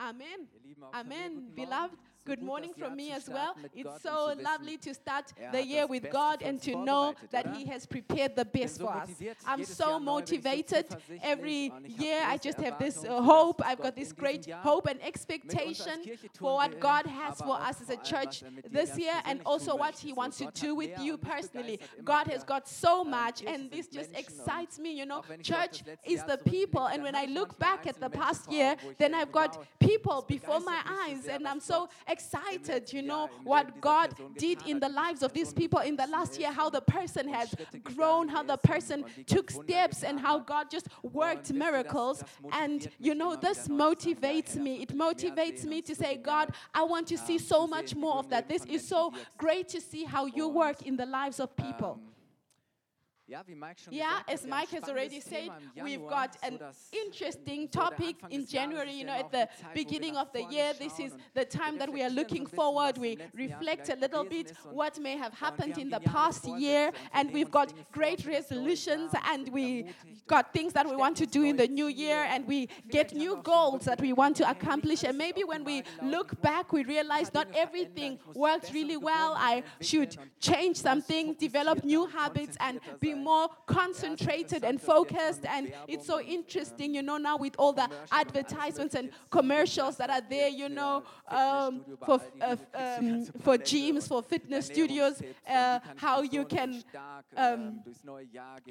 [0.00, 0.48] Amen.
[0.94, 1.42] Amen.
[1.54, 1.94] Beloved,
[2.24, 3.54] good morning from me as well.
[3.74, 7.84] It's so lovely to start the year with God and to know that He has
[7.84, 9.10] prepared the best for us.
[9.46, 10.86] I'm so motivated.
[11.22, 13.60] Every year I just have this hope.
[13.64, 16.00] I've got this great hope and expectation
[16.38, 20.14] for what God has for us as a church this year and also what He
[20.14, 21.78] wants to do with you personally.
[22.04, 24.96] God has got so much, and this just excites me.
[24.96, 26.86] You know, church is the people.
[26.86, 30.60] And when I look back at the past year, then I've got people people before
[30.60, 31.26] my eyes.
[31.26, 35.80] And I'm so excited, you know, what God did in the lives of these people
[35.80, 40.18] in the last year, how the person has grown, how the person took steps, and
[40.18, 42.22] how God just worked miracles.
[42.52, 44.82] And, you know, this motivates me.
[44.82, 48.48] It motivates me to say, God, I want to see so much more of that.
[48.48, 52.00] This is so great to see how you work in the lives of people.
[53.90, 55.50] Yeah, as Mike has already said,
[55.82, 56.58] we've got an
[56.92, 60.72] interesting topic in January, you know, at the beginning of the year.
[60.78, 62.98] This is the time that we are looking forward.
[62.98, 67.50] We reflect a little bit what may have happened in the past year, and we've
[67.50, 69.86] got great resolutions, and we
[70.26, 73.40] got things that we want to do in the new year, and we get new
[73.44, 75.04] goals that we want to accomplish.
[75.04, 79.34] And maybe when we look back, we realize not everything worked really well.
[79.36, 85.44] I should change something, develop new habits, and be more concentrated and focused.
[85.46, 90.22] And it's so interesting, you know, now with all the advertisements and commercials that are
[90.28, 96.44] there, you know, um, for, uh, um, for gyms, for fitness studios, uh, how you
[96.44, 96.82] can
[97.36, 97.80] um,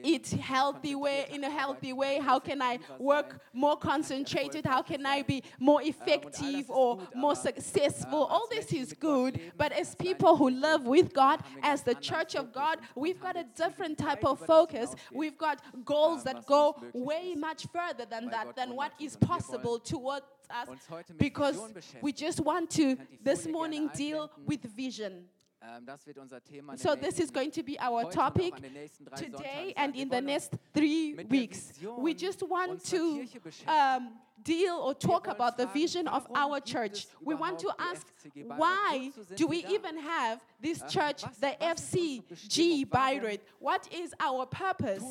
[0.03, 5.05] eat healthy way, in a healthy way, how can I work more concentrated, how can
[5.05, 8.25] I be more effective or more successful.
[8.25, 12.53] All this is good, but as people who live with God, as the church of
[12.53, 17.67] God, we've got a different type of focus, we've got goals that go way much
[17.73, 20.67] further than that, than what is possible towards us,
[21.17, 21.59] because
[22.01, 25.25] we just want to this morning deal with vision.
[26.75, 28.53] So, this is going to be our topic
[29.15, 31.73] today and in the next three weeks.
[31.97, 33.27] We just want to
[33.67, 37.07] um, deal or talk about the vision of our church.
[37.21, 40.89] We want to ask why do we even have this uh-huh.
[40.89, 43.39] church, the FCG Bayreuth.
[43.59, 45.03] What is our purpose?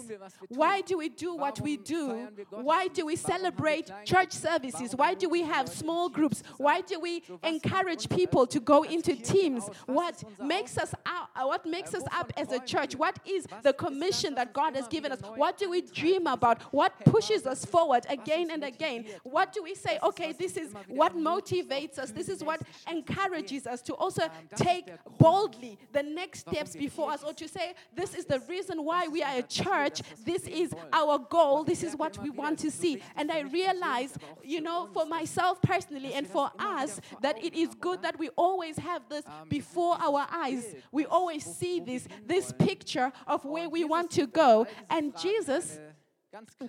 [0.49, 2.29] Why do we do what we do?
[2.51, 4.95] Why do we celebrate church services?
[4.95, 6.43] Why do we have small groups?
[6.57, 9.69] Why do we encourage people to go into teams?
[9.69, 10.95] Uh, what makes us
[11.37, 12.95] what makes us up as a church?
[12.97, 15.21] What is the commission that God has given us?
[15.37, 16.63] What do we dream about?
[16.73, 19.07] What pushes us forward again and again?
[19.23, 22.11] What do we say, okay, this is what motivates us.
[22.11, 22.61] This is what
[22.91, 24.87] encourages us to also take
[25.19, 29.09] bold boldly the next steps before us, or to say, This is the reason why
[29.09, 33.03] we are a church, this is our goal, this is what we want to see.
[33.17, 38.03] And I realize, you know, for myself personally and for us, that it is good
[38.03, 40.75] that we always have this before our eyes.
[40.93, 44.67] We always see this, this picture of where we want to go.
[44.91, 45.79] And Jesus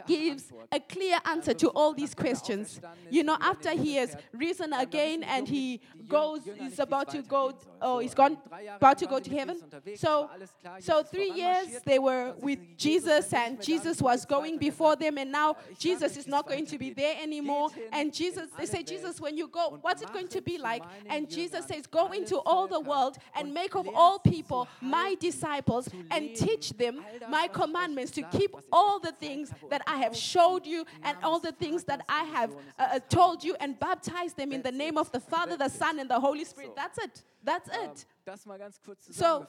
[0.07, 2.79] gives a clear answer to all these questions.
[3.09, 7.53] You know, after he has risen again and he goes, is oh, about to go,
[7.81, 8.37] oh, he's gone,
[8.75, 9.57] about to go to heaven.
[9.95, 10.29] So,
[10.79, 15.57] so three years they were with Jesus and Jesus was going before them and now
[15.77, 17.69] Jesus is not going to be there anymore.
[17.91, 20.83] And Jesus, they say, Jesus, when you go, what's it going to be like?
[21.07, 25.89] And Jesus says, go into all the world and make of all people my disciples
[26.11, 30.65] and teach them my commandments to keep all the things things that I have showed
[30.65, 34.51] you and all the things that I have uh, uh told you and baptize them
[34.51, 36.75] in the name of the Father, the Son, and the Holy Spirit.
[36.75, 37.23] That's it.
[37.43, 38.05] That's it.
[39.11, 39.47] So,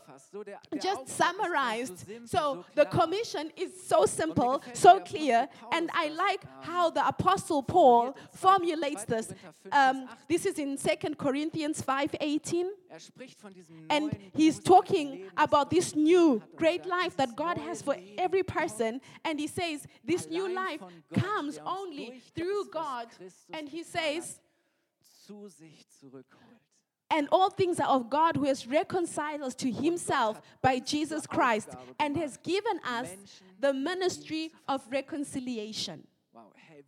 [0.81, 7.07] just summarized, so the commission is so simple, so clear, and I like how the
[7.07, 9.33] Apostle Paul formulates this.
[9.73, 12.71] Um, this is in 2 Corinthians 5:18,
[13.91, 19.39] and he's talking about this new great life that God has for every person, and
[19.39, 23.09] he says this new life comes only through God,
[23.53, 24.41] and he says
[27.11, 31.71] and all things are of God who has reconciled us to himself by Jesus Christ
[31.99, 33.09] and has given us
[33.59, 36.07] the ministry of reconciliation.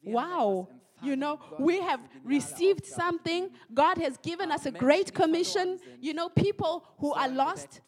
[0.04, 0.68] Wow.
[1.02, 3.50] You know, we have received something.
[3.74, 5.80] God has given us a great commission.
[6.00, 7.80] You know, people who are lost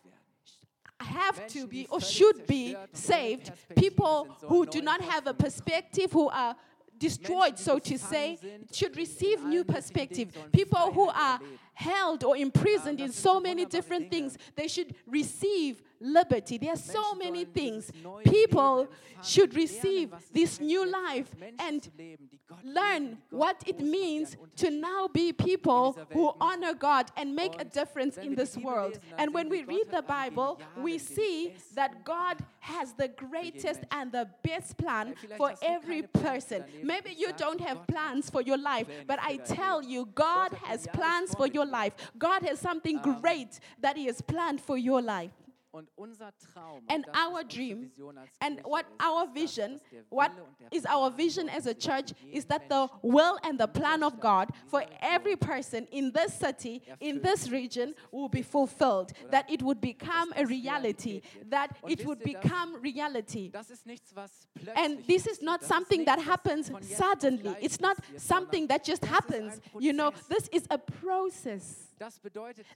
[0.98, 3.52] have to be or should be saved.
[3.76, 6.56] People who do not have a perspective, who are
[6.98, 8.38] destroyed, so to say,
[8.72, 10.36] should receive new perspective.
[10.52, 11.38] People who are
[11.74, 14.38] held or imprisoned in so many different things.
[14.56, 16.58] They should receive liberty.
[16.58, 17.90] There are so many things.
[18.24, 18.88] People
[19.22, 21.28] should receive this new life
[21.58, 24.70] and zu leben, die Gott lieben, learn what it groß machen, die einen means to
[24.70, 28.98] now be people who honor God and make a difference in this world.
[29.18, 34.28] And when we read the Bible, we see that God has the greatest and the
[34.42, 36.64] best plan for every keine Pläne für person.
[36.82, 41.34] Maybe you don't have plans for your life, but I tell you, God has plans
[41.34, 41.94] for mit your life.
[42.18, 45.30] God has something great that He has planned for your life.
[45.74, 47.90] Und unser Traum, And our dream
[48.38, 52.46] And what our vision, what Wille und der is our vision as a church is
[52.46, 57.20] that the will and the plan of God for every person in this city, in
[57.22, 59.12] this region, will be fulfilled.
[59.32, 63.50] That it would become a reality, that it would become reality.
[63.50, 64.46] Das ist nichts, was
[64.76, 67.56] And this is not something that happens von jetzt auf suddenly.
[67.60, 69.60] It's not something that just happens.
[69.80, 71.93] You know, this is a process.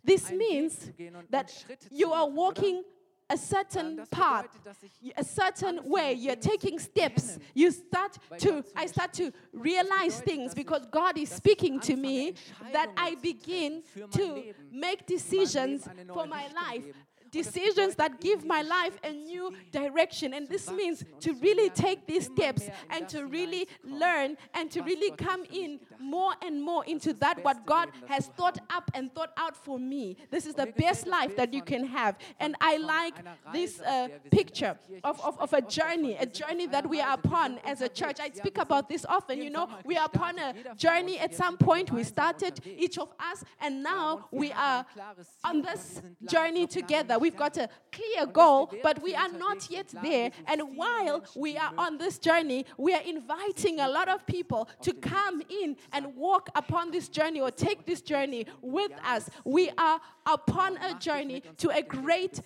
[0.04, 1.52] This means zu gehen und, that
[1.90, 2.82] you are walking
[3.30, 4.46] a Ähm, certain path,
[4.82, 6.14] ich y- a certain way.
[6.14, 7.38] You're taking steps.
[7.54, 12.32] You start to, I start to realize things because God is speaking to me
[12.72, 16.94] that I begin treffen für mein to make decisions Leben eine neue for my life.
[17.30, 17.46] Geben.
[17.46, 20.34] Und das Decisions that give my life a new direction.
[20.34, 25.10] And this means to really take these steps and to really learn and to really
[25.12, 29.56] come in more and more into that what God has thought up and thought out
[29.56, 30.16] for me.
[30.30, 32.16] This is the best life that you can have.
[32.38, 33.14] And I like
[33.52, 37.00] this uh, der wir sind picture of, of, of a journey, a journey that we
[37.00, 38.20] are upon as a church.
[38.20, 39.42] I speak about this often.
[39.42, 41.90] You know, we are upon a journey at some point.
[41.90, 44.86] We started, each of us, and now we are
[45.44, 47.17] on Ziel, aber wir this journey together.
[47.18, 50.30] We've got a clear Und wisst ihr, goal, but we are not yet there.
[50.46, 54.92] And while we are on this journey, we are inviting a lot of people to
[54.92, 59.30] come in and walk upon this journey or take this journey with us.
[59.44, 62.40] We are upon a journey to a great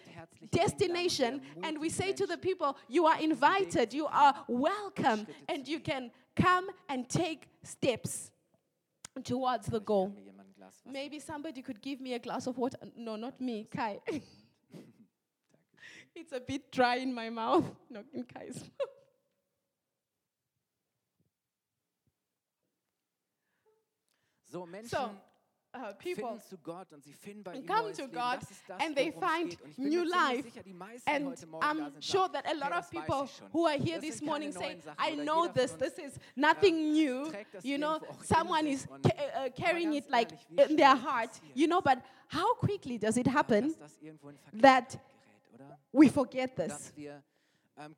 [0.50, 5.80] destination, and we say to the people, You are invited, you are welcome, and you
[5.80, 8.30] can come and take steps
[9.24, 10.06] towards the goal.
[10.08, 12.78] kann mir jemand ein Glas Wasser Maybe somebody could give me a glass of water.
[12.96, 14.00] No, not me, Kai.
[16.14, 17.64] it's a bit dry in my mouth.
[17.91, 18.88] Not in Kai's mouth.
[24.50, 25.11] So, Menschen So,
[25.75, 28.94] uh, people finden zu Gott und sie finden bei ihm come to God Das and
[28.94, 29.61] they find geht.
[29.62, 30.43] Und ich bin new life.
[30.43, 33.26] sicher, die meisten, die And heute Morgen da I'm sure that a lot of people
[33.53, 34.79] who are here this morning say.
[34.99, 37.32] I know this, this is nothing new.
[37.62, 41.41] You know, irgendwo auch in someone is ca- uh, carrying it like in their heart,
[41.55, 41.99] you know, but
[42.29, 44.99] how quickly does it happen dass das irgendwo in Verkehr that?
[45.93, 46.93] We forget this?
[47.76, 47.94] Ähm,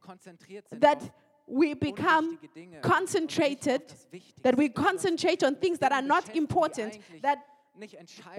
[0.81, 0.99] That
[1.47, 2.79] we become Dinge.
[2.79, 3.83] und nicht auf concentrated,
[4.43, 7.39] that we concentrate on things that are not important, that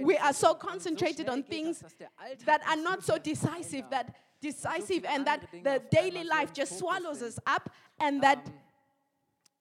[0.01, 3.89] we are so concentrated on things das, dass der Alltag that are not so decisive,
[3.89, 4.07] that
[4.41, 7.69] decisive and that the daily life just swallows us up
[7.99, 9.54] and that Ähm, dass wir das aus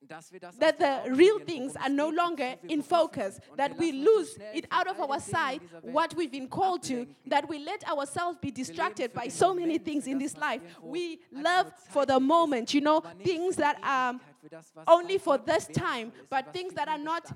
[0.58, 4.38] that the real things are no longer in focus, that we lassen uns so lose
[4.54, 8.50] it out of our sight, what we've been called to, that we let ourselves be
[8.50, 10.60] distracted by so many things in this life.
[10.82, 15.18] We love for the moment, you know, things that are Ewigkeit, für das, was only
[15.18, 17.32] for this time, but things that are not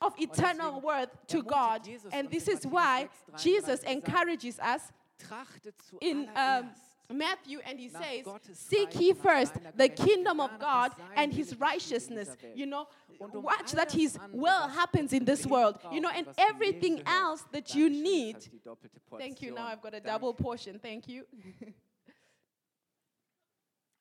[0.00, 1.88] of eternal worth to God.
[2.12, 3.08] And this is why
[3.38, 4.92] Jesus encourages us
[6.00, 6.70] in um,
[7.10, 11.52] Matthew and he says, Seek ye first the kingdom of God and his Willen geschieht
[11.52, 12.36] in righteousness.
[12.54, 12.88] You know,
[13.18, 15.78] watch that his will happens in this world.
[15.90, 18.36] You know, and was zum Leben everything else that you need.
[18.36, 19.54] habe ich die doppelte Thank you.
[19.54, 20.78] Now I've got a double portion.
[20.78, 21.24] Thank you.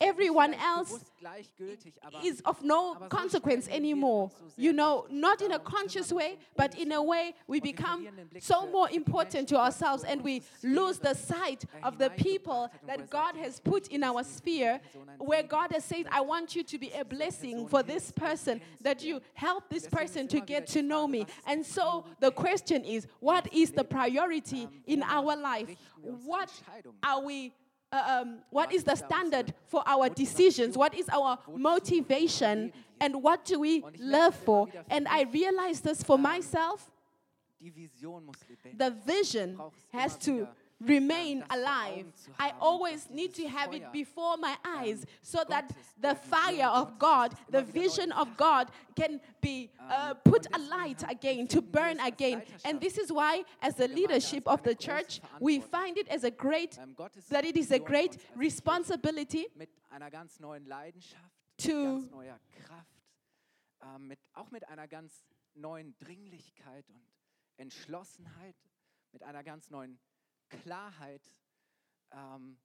[0.00, 4.24] everyone else bewusst gleichgültig, aber is of no consequence schnell nehmen wir anymore.
[4.24, 7.60] uns so sehr You know, not in a conscious way, but in a way we
[7.60, 11.98] become verlieren den Blick so more important to ourselves and we lose the sight of
[11.98, 14.80] the people hat und wo er that God has put in our sphere,
[15.18, 19.02] where God has said, I want you to be a blessing for this person, that
[19.02, 21.26] you help this person to get to know me.
[21.46, 25.68] And so the question is, what is the priority in our life?
[25.68, 26.50] richten wir unsere What
[27.02, 27.52] are we
[27.92, 30.76] um, what is the ist da unsere standard for our decisions?
[30.76, 32.72] What is our motivation?
[33.00, 34.68] And what do we live for?
[34.90, 36.18] And I live this for?
[36.18, 36.90] myself.
[38.76, 39.58] The vision
[39.92, 40.48] has wieder
[40.80, 42.06] remain alive.
[42.38, 47.34] I always need to have it before my eyes so that the fire of God,
[47.50, 52.42] the vision of God, can be uh, put alight again, to burn again.
[52.64, 56.30] And this is why, as the leadership of the church, we find it as a
[56.30, 56.78] great,
[57.30, 59.46] that it is a great responsibility
[61.58, 62.04] to.
[64.34, 67.00] auch mit einer ganz neuen Dringlichkeit und
[67.56, 68.56] Entschlossenheit,
[69.12, 69.98] mit einer ganz neuen
[70.50, 71.20] Klarheit
[72.12, 72.56] um,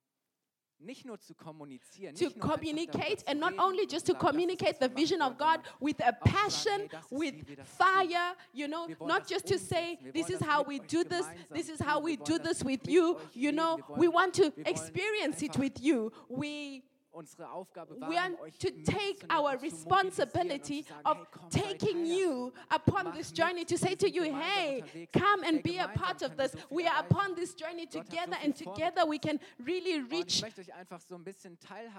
[2.15, 6.89] to communicate and not only just to communicate the vision of God with a passion,
[7.11, 7.35] with
[7.77, 11.79] fire, you know, not just to say, this is how we do this, this is
[11.79, 16.11] how we do this with you, you know, we want to experience it with you.
[16.29, 21.17] We unsere Aufgabe war, we are euch to take our responsibility sagen, of
[21.53, 25.87] hey, taking you upon this journey to say to you, hey, come and be a
[25.89, 26.55] part of this.
[26.69, 30.43] We are upon this journey together, and together we can really reach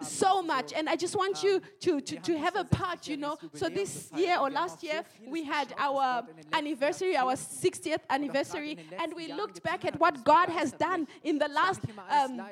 [0.00, 0.72] so much.
[0.72, 3.36] And I just want you to, to, to have a part, you know.
[3.54, 9.32] So this year or last year, we had our anniversary, our 60th anniversary, and we
[9.32, 12.42] looked back at what God has done in the last um,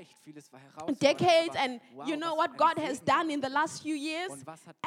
[0.98, 4.30] decades, and you know what what God has done in the last few years.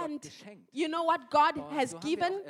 [0.01, 0.29] And
[0.72, 2.41] you know what God has given.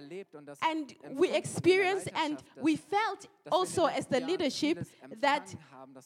[0.61, 4.85] And we experienced and we felt also as the leadership
[5.21, 5.53] that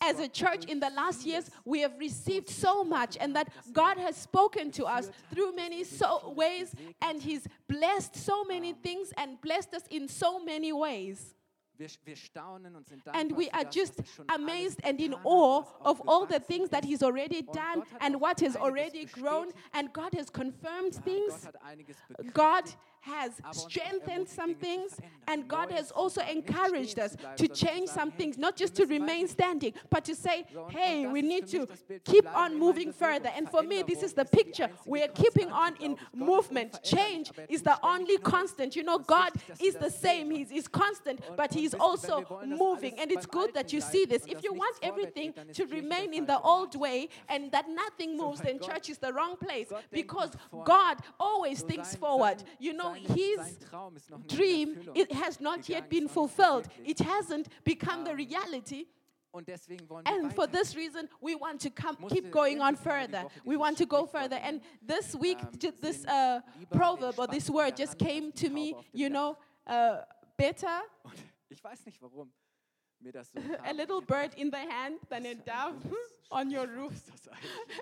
[0.01, 3.97] as a church in the last years we have received so much and that God
[3.97, 9.39] has spoken to us through many so ways and he's blessed so many things and
[9.41, 11.35] blessed us in so many ways.
[13.13, 14.01] And we are just
[14.33, 18.55] amazed and in awe of all the things that He's already done and what has
[18.55, 19.51] already grown.
[19.73, 21.47] And God has confirmed things.
[22.33, 22.65] God
[23.01, 24.97] has strengthened some things.
[25.27, 29.73] And God has also encouraged us to change some things, not just to remain standing,
[29.89, 31.67] but to say, hey, we need to
[32.03, 33.29] keep on moving further.
[33.35, 34.69] And for me, this is the picture.
[34.85, 36.81] We are keeping on in movement.
[36.83, 38.75] Change is the only constant.
[38.75, 39.31] You know, God
[39.61, 42.93] is the same, He is constant, but He is also moving.
[42.99, 44.23] And it's good that you see this.
[44.25, 48.59] If you want everything to remain in the old way and that nothing moves, then
[48.59, 50.31] church is the wrong place because
[50.63, 52.43] God always thinks forward.
[52.59, 53.39] You know, His
[54.27, 58.85] dream it has not yet been fulfilled, it hasn't become the reality.
[60.05, 63.25] And for this reason, we want to come, keep going on further.
[63.45, 64.37] We want to go further.
[64.37, 66.39] And this week, this uh,
[66.71, 69.97] proverb or this word just came to me, you know, uh,
[70.37, 70.79] better
[71.49, 72.33] Ich weiß nicht warum
[72.99, 75.75] mir das so A little bird in the hand than a dove
[76.29, 76.93] on your roof.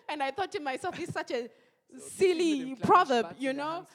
[0.08, 1.50] And I thought to myself, it's such a
[1.98, 3.86] silly proverb, you know?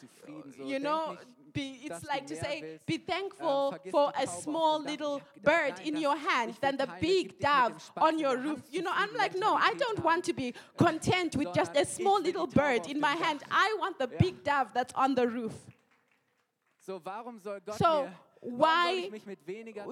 [0.65, 1.17] You know,
[1.53, 6.55] be, it's like to say, be thankful for a small little bird in your hand
[6.61, 8.63] than the big dove on your roof.
[8.71, 12.21] You know, I'm like, no, I don't want to be content with just a small
[12.21, 13.43] little bird in my hand.
[13.51, 15.55] I want the big dove that's on the roof.
[17.77, 18.09] So,
[18.43, 19.11] why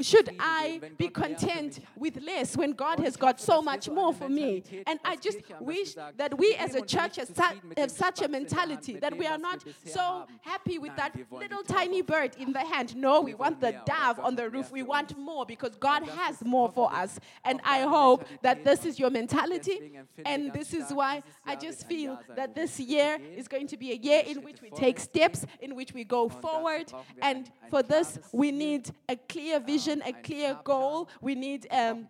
[0.01, 4.63] should I be content with less when God has got so much more for me?
[4.87, 9.27] And I just wish that we as a church have such a mentality that we
[9.27, 12.97] are not so happy with that little tiny bird in the hand.
[12.97, 14.73] No, we want the dove on the roof.
[14.73, 17.21] We want more because God has more for us.
[17.45, 19.99] And I hope that this is your mentality.
[20.25, 23.97] And this is why I just feel that this year is going to be a
[23.97, 26.91] year in which we take steps, in which we go forward.
[27.21, 31.09] And for this, we need a clear vision, a clear goal.
[31.21, 32.07] We need um,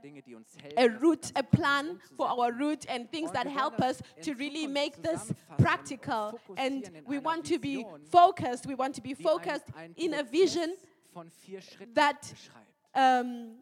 [0.76, 5.02] a route, a plan for our route, and things that help us to really make
[5.02, 6.38] this practical.
[6.58, 8.66] And we want to be focused.
[8.66, 10.76] We want to be focused in a vision
[11.94, 12.34] that.
[12.94, 13.52] Um,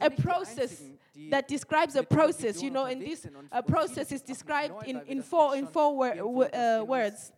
[0.00, 0.82] a process
[1.30, 5.56] that describes a process, you know, and this a process is described in, in four,
[5.56, 7.32] in four uh, words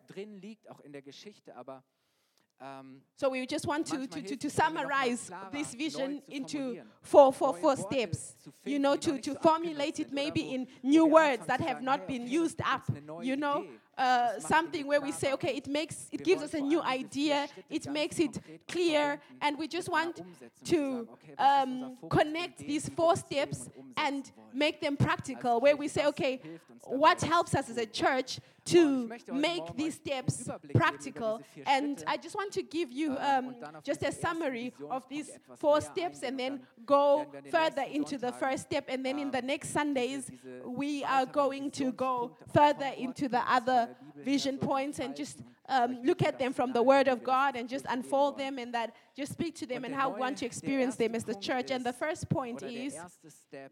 [3.17, 7.77] so we just want to, to, to, to summarize this vision into four, four, four
[7.77, 8.35] steps.
[8.65, 12.61] You know, to, to formulate it maybe in new words that have not been used
[12.63, 12.85] up.
[13.23, 13.65] You know,
[13.97, 17.87] uh, something where we say, okay, it makes, it gives us a new idea, it
[17.87, 18.39] makes it
[18.69, 20.23] clear, and we just want
[20.65, 25.61] to um, connect these four steps and make them practical.
[25.61, 26.41] Where we say, okay,
[26.85, 31.43] what helps us as a church to make these steps practical?
[31.67, 36.23] And I just want to give you um, just a summary of these four steps
[36.23, 38.87] and then go further into the first step.
[38.89, 40.31] And then in the next Sundays,
[40.65, 46.23] we are going to go further into the other vision points and just um, look
[46.23, 49.55] at them from the Word of God and just unfold them and that just speak
[49.57, 51.71] to them and how we want to experience them as the church.
[51.71, 52.99] And the first point is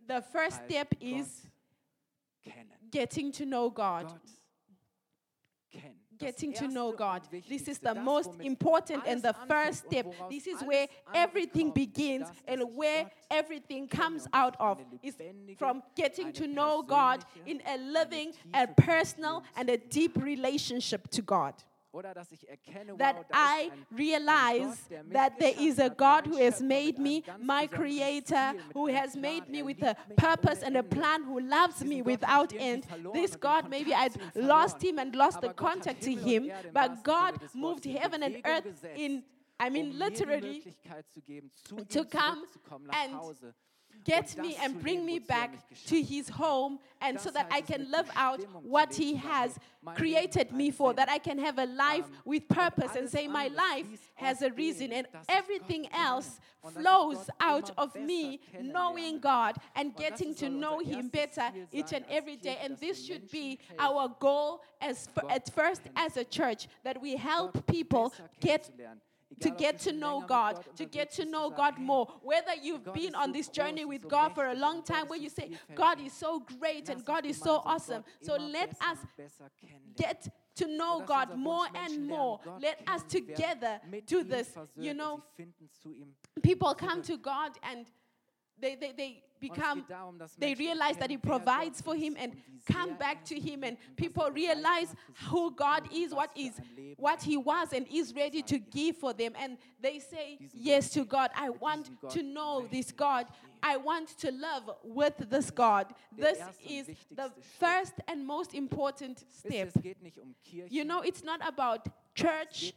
[0.06, 1.46] the first step is
[2.90, 4.12] getting to know God.
[6.18, 7.22] Getting to know God.
[7.48, 10.06] This is the most important and the first step.
[10.28, 14.80] This is where everything begins and where everything comes out of.
[15.02, 15.14] Is
[15.56, 21.22] from getting to know God in a living, a personal, and a deep relationship to
[21.22, 21.54] God
[22.98, 28.86] that I realize that there is a God who has made me, my creator, who
[28.88, 32.86] has made me with a purpose and a plan, who loves me without end.
[33.14, 37.84] This God, maybe I'd lost him and lost the contact to him, but God moved
[37.84, 39.22] heaven and earth in
[39.60, 40.62] I mean, literally,
[41.88, 42.44] to come
[42.92, 43.12] and
[44.04, 48.10] get me and bring me back to his home and so that I can live
[48.16, 49.58] out what he has
[49.94, 53.86] created me for, that I can have a life with purpose and say my life
[54.16, 56.40] has a reason and everything else
[56.74, 62.36] flows out of me knowing God and getting to know him better each and every
[62.36, 62.58] day.
[62.62, 67.66] and this should be our goal as at first as a church that we help
[67.66, 68.70] people get
[69.40, 72.06] to get to know God, to get to know God more.
[72.22, 75.50] Whether you've been on this journey with God for a long time where you say,
[75.74, 78.04] God is so great and God is so awesome.
[78.22, 78.98] So let us
[79.96, 82.40] get to know God more and more.
[82.60, 84.50] Let us together do this.
[84.76, 85.22] You know,
[86.42, 87.86] people come to God and
[88.60, 89.84] they, they, they become,
[90.38, 92.32] they realize that He provides for him and
[92.70, 94.94] come back to Him, and people realize
[95.28, 96.60] who God is, what is,
[96.96, 101.04] what He was, and is ready to give for them, and they say yes to
[101.04, 101.30] God.
[101.34, 103.26] I want to know this God.
[103.62, 105.86] I want to love with this God.
[106.16, 109.72] This is the first and most important step.
[110.44, 112.72] You know, it's not about church,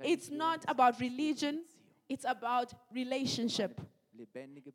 [0.00, 1.64] it's not about religion,
[2.08, 3.80] it's about relationship.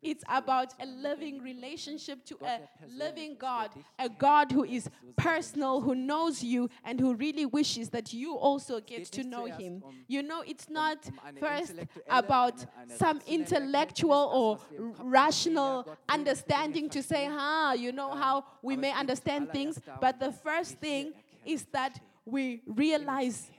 [0.02, 5.94] It's about a living relationship to a living God, a God who is personal, who
[5.94, 9.82] knows you, and who really wishes that you also get to know Him.
[10.08, 10.98] You know, it's not
[11.38, 11.74] first
[12.08, 12.64] about
[12.96, 14.58] some intellectual or
[15.02, 20.78] rational understanding to say, ah, you know how we may understand things, but the first
[20.78, 21.12] thing
[21.44, 23.50] is that we realize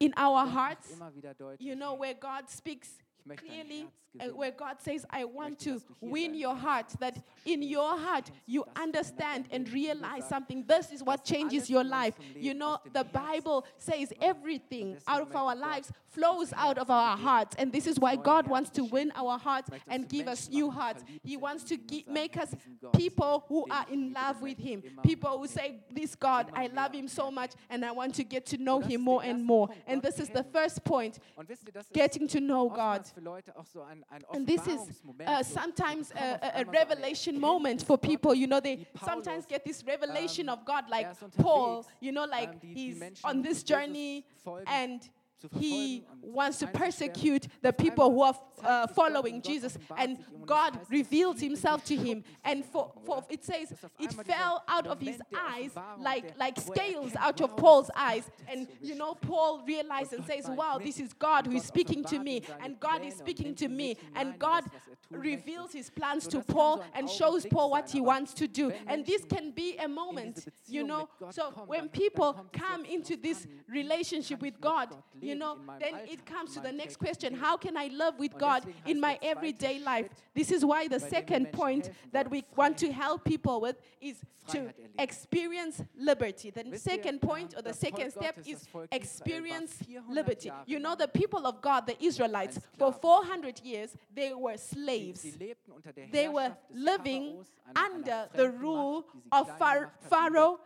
[0.00, 0.94] in our hearts,
[1.58, 2.88] you know, where God speaks
[3.36, 7.98] clearly uh, Uh, where God says, I want to win your heart, that in your
[7.98, 10.64] heart you understand and realize something.
[10.66, 12.14] This is what changes your life.
[12.36, 17.56] You know, the Bible says everything out of our lives flows out of our hearts.
[17.58, 21.04] And this is why God wants to win our hearts and give us new hearts.
[21.24, 22.54] He wants to make us
[22.94, 24.82] people who are in love with Him.
[25.02, 28.46] People who say, This God, I love Him so much and I want to get
[28.46, 29.68] to know Him more and more.
[29.86, 31.18] And this is the first point
[31.92, 33.06] getting to know God.
[34.32, 34.80] And this is
[35.26, 38.34] uh, sometimes a, a, revelation moment for people.
[38.34, 43.02] You know, they sometimes get this revelation of God, like Paul, you know, like he's
[43.24, 44.26] on this journey
[44.66, 45.08] and
[45.58, 49.76] he wants to persecute the people who are uh, following Jesus.
[49.96, 52.24] And God revealed himself to him.
[52.44, 57.40] And for, for it says it fell out of his eyes like, like scales out
[57.40, 58.30] of Paul's eyes.
[58.48, 62.18] And you know, Paul realized and says, Wow, this is God who is speaking to
[62.18, 62.42] me.
[62.62, 63.96] And God is speaking to me.
[64.14, 64.64] And God
[65.10, 68.72] reveals his plans to Paul and shows Paul what he wants to do.
[68.86, 71.08] And this can be a moment, you know.
[71.30, 76.60] So when people come into this relationship with God, you know, then it comes to
[76.60, 77.34] the next question.
[77.34, 80.08] how can I love with God in my everyday life?
[80.34, 84.16] This is why the second point that we want to help people with is
[84.48, 86.50] to experience liberty.
[86.50, 90.50] The second point or the second step is experience liberty.
[90.66, 95.36] You know, the people of God, the Israelites, for 400 years, they were slaves.
[96.10, 97.44] They were living
[97.76, 100.60] under the rule of Pharaoh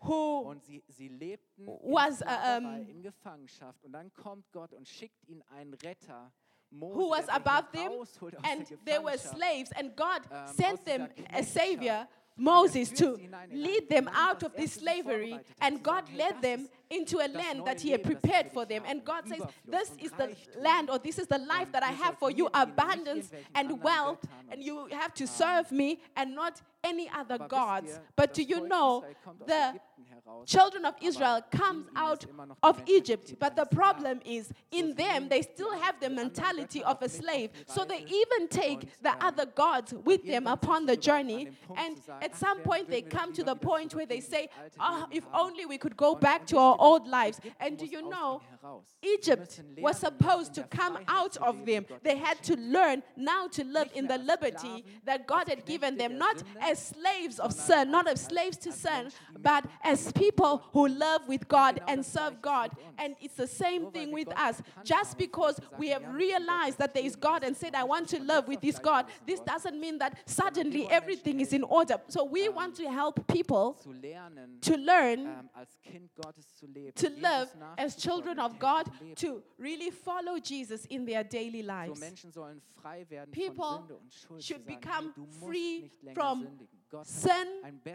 [0.00, 3.84] who und sie, sie lebten was uh, um, in Gefangenschaft.
[3.84, 6.32] Und dann kommt Gott und schickt ihnen einen Retter.
[6.70, 7.90] Mose, who was above them
[8.42, 9.72] and they were slaves.
[9.72, 12.06] And God um, sent them a savior
[12.38, 13.18] Moses to
[13.50, 17.90] lead them out of this slavery, and God led them into a land that He
[17.90, 18.82] had prepared for them.
[18.86, 22.18] And God says, This is the land, or this is the life that I have
[22.18, 27.38] for you abundance and wealth, and you have to serve me and not any other
[27.38, 28.00] gods.
[28.16, 29.04] But do you know
[29.46, 29.74] the
[30.46, 32.24] children of Israel comes out
[32.62, 37.08] of Egypt, but the problem is in them they still have the mentality of a
[37.08, 37.50] slave.
[37.66, 41.50] So they even take the other gods with them upon the journey.
[41.76, 44.48] And at some point they come to the point where they say,
[44.80, 47.40] oh, if only we could go back to our old lives.
[47.60, 48.40] And do you know,
[49.02, 51.86] Egypt was supposed to come out of them.
[52.02, 56.18] They had to learn now to live in the liberty that God had given them,
[56.18, 61.28] not as slaves of sin, not as slaves to sin, but as people who love
[61.28, 62.70] with God and serve God.
[62.98, 64.62] And it's the same thing with us.
[64.84, 68.48] Just because we have realized that there is God and said, I want to live
[68.48, 71.96] with this God, this doesn't mean that suddenly everything is in order.
[72.08, 73.78] So we want to help people
[74.62, 75.48] to learn
[76.94, 82.02] to live as children of God, to really follow Jesus in their daily lives.
[83.32, 83.90] People
[84.38, 86.48] should become free from
[87.04, 87.46] sin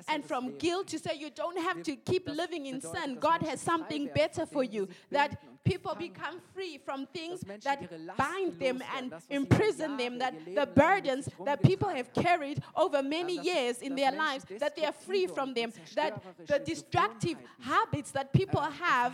[0.08, 0.94] and from guilt.
[0.94, 3.18] You say you don't have to keep living in sin.
[3.20, 4.88] God has something better for you.
[5.12, 11.30] That people become free from things that bind them and imprison them, that the burdens
[11.46, 15.54] that people have carried over many years in their lives, that they are free from
[15.54, 19.14] them, that the destructive habits that people have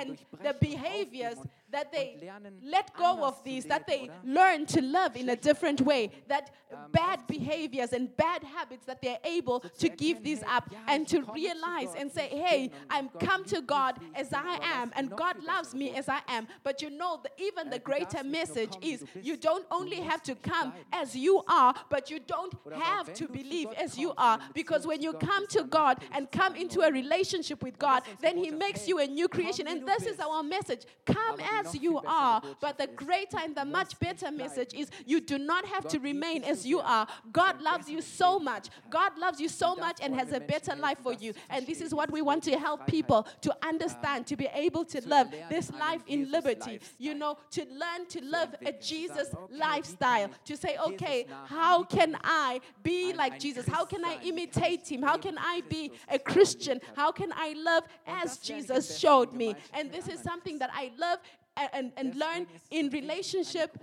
[0.00, 1.38] and the behaviors
[1.76, 2.16] that they
[2.62, 6.50] let go of these, that they learn to love in a different way, that
[6.90, 11.90] bad behaviors and bad habits that they're able to give these up and to realize
[11.98, 16.08] and say, hey, I'm come to God as I am, and God loves me as
[16.08, 16.48] I am.
[16.64, 20.72] But you know, the, even the greater message is you don't only have to come
[20.94, 24.38] as you are, but you don't have to believe as you are.
[24.54, 28.50] Because when you come to God and come into a relationship with God, then He
[28.50, 29.68] makes you a new creation.
[29.68, 30.84] And this is our message.
[31.04, 35.38] come as you are, but the greater and the much better message is you do
[35.38, 37.06] not have to remain as you are.
[37.32, 38.68] God loves you so much.
[38.90, 41.32] God loves you so much and has a better life for you.
[41.50, 45.06] And this is what we want to help people to understand, to be able to
[45.06, 46.80] live this life in liberty.
[46.98, 52.60] You know, to learn to live a Jesus lifestyle, to say, okay, how can I
[52.82, 53.66] be like Jesus?
[53.66, 55.02] How can I imitate him?
[55.02, 56.80] How can I be a Christian?
[56.94, 59.54] How can I love as Jesus showed me?
[59.72, 61.18] And this is something that I love
[61.56, 63.78] and, and learn in relationship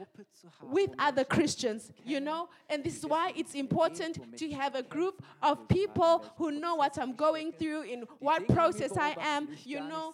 [0.62, 2.50] with other Christians, you know?
[2.70, 6.98] And this is why it's important to have a group of people who know what
[6.98, 10.14] I'm going through, in what process I am, you know,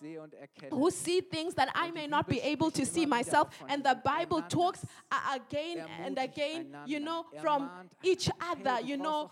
[0.70, 3.50] who see things that I may not be able to see myself.
[3.68, 7.70] And the Bible talks uh, again and again, you know, from
[8.04, 9.32] each other, you know,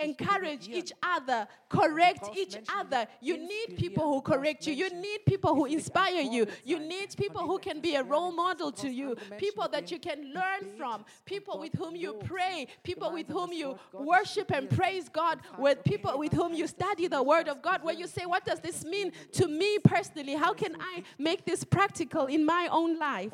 [0.00, 3.06] encourage each other, correct each other.
[3.20, 7.42] You need people who correct you, you need people who inspire you, you need people
[7.42, 11.58] who can be a role model to you, people that you can learn from, people
[11.58, 16.32] with whom you pray, people with whom you worship and praise God, with people with
[16.32, 19.48] whom you study the Word of God, where you say, What does this mean to
[19.48, 20.34] me personally?
[20.34, 23.32] How can I make this practical in my own life?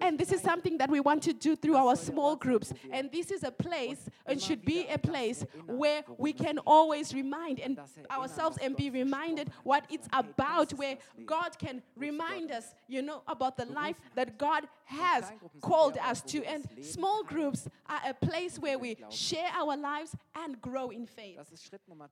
[0.00, 2.72] And this is something that we want to do through our small groups.
[2.90, 7.60] And this is a place and should be a place where we can always remind
[7.60, 7.78] and
[8.10, 13.56] ourselves and be reminded what it's about, where God can remind us, you know, about
[13.56, 16.44] the life that God has called us to.
[16.44, 21.38] And small groups are a place where we share our lives and grow in faith.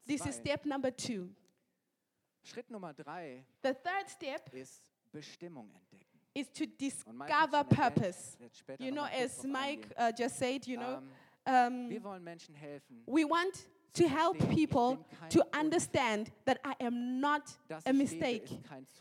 [0.06, 1.30] This is step number two.
[3.62, 4.48] the third step
[6.34, 8.36] Is to discover purpose.
[8.78, 11.00] You know, as Mike uh, just said, you know,
[11.46, 11.88] um,
[13.06, 18.48] we want to help people to understand that I am not a mistake.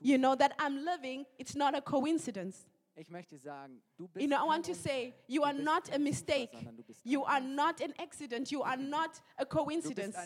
[0.02, 2.66] You know, that I'm living, it's not a coincidence.
[4.18, 6.54] You know, I want to say, you are not a mistake.
[7.06, 8.52] You are not an accident.
[8.52, 10.18] You are not a coincidence.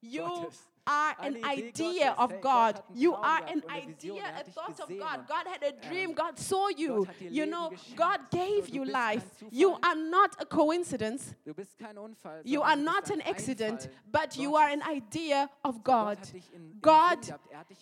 [0.00, 0.50] You
[0.86, 2.82] are an idea of God.
[2.94, 5.26] You are an idea, a thought of God.
[5.28, 6.12] God had a dream.
[6.12, 7.06] God saw you.
[7.20, 9.24] You know, God gave you life.
[9.50, 11.34] You are not a coincidence.
[12.44, 16.18] You are not an accident, but you are an idea of God.
[16.80, 17.18] God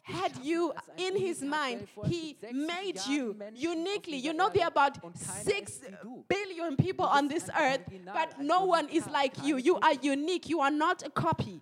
[0.03, 1.89] had you in His mind.
[2.07, 4.17] He made you uniquely.
[4.17, 5.81] You know, there are about six
[6.29, 9.57] billion people on this earth, but no one is like you.
[9.57, 10.49] You are unique.
[10.49, 11.61] You are not a copy.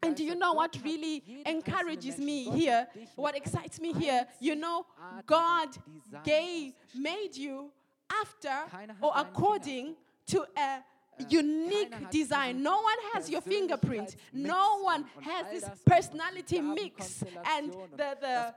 [0.02, 0.02] und wisst ihr, was mich so begeistert?
[0.02, 2.88] And do you know what really encourages me here?
[3.16, 4.26] What excites me here?
[4.40, 4.86] You know,
[5.26, 5.68] God
[6.24, 7.70] gave, made you
[8.22, 8.50] after
[9.00, 10.84] or according to a,
[11.28, 12.62] unique design.
[12.62, 14.16] No one has your fingerprint.
[14.32, 18.54] No one has this personality mix and the, the,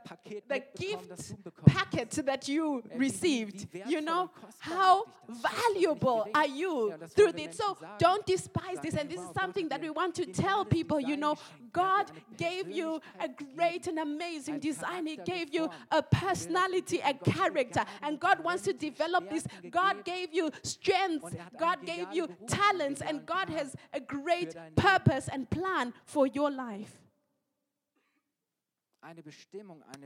[0.48, 3.68] the gift packet that you received.
[3.86, 7.58] You know, how valuable are you through this?
[7.58, 8.96] So don't despise this.
[8.96, 11.00] And this is something that we want to tell people.
[11.00, 11.36] You know,
[11.72, 17.84] God gave you a great and amazing design, He gave you a personality, a character.
[18.02, 19.46] And God wants to develop this.
[19.70, 25.50] God gave you strength, God gave you talents, and God has a great purpose and
[25.50, 26.94] plan for your life.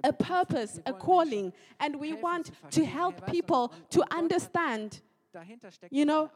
[0.04, 5.02] A purpose, a calling, and we want to help people to understand.
[5.90, 6.30] You know,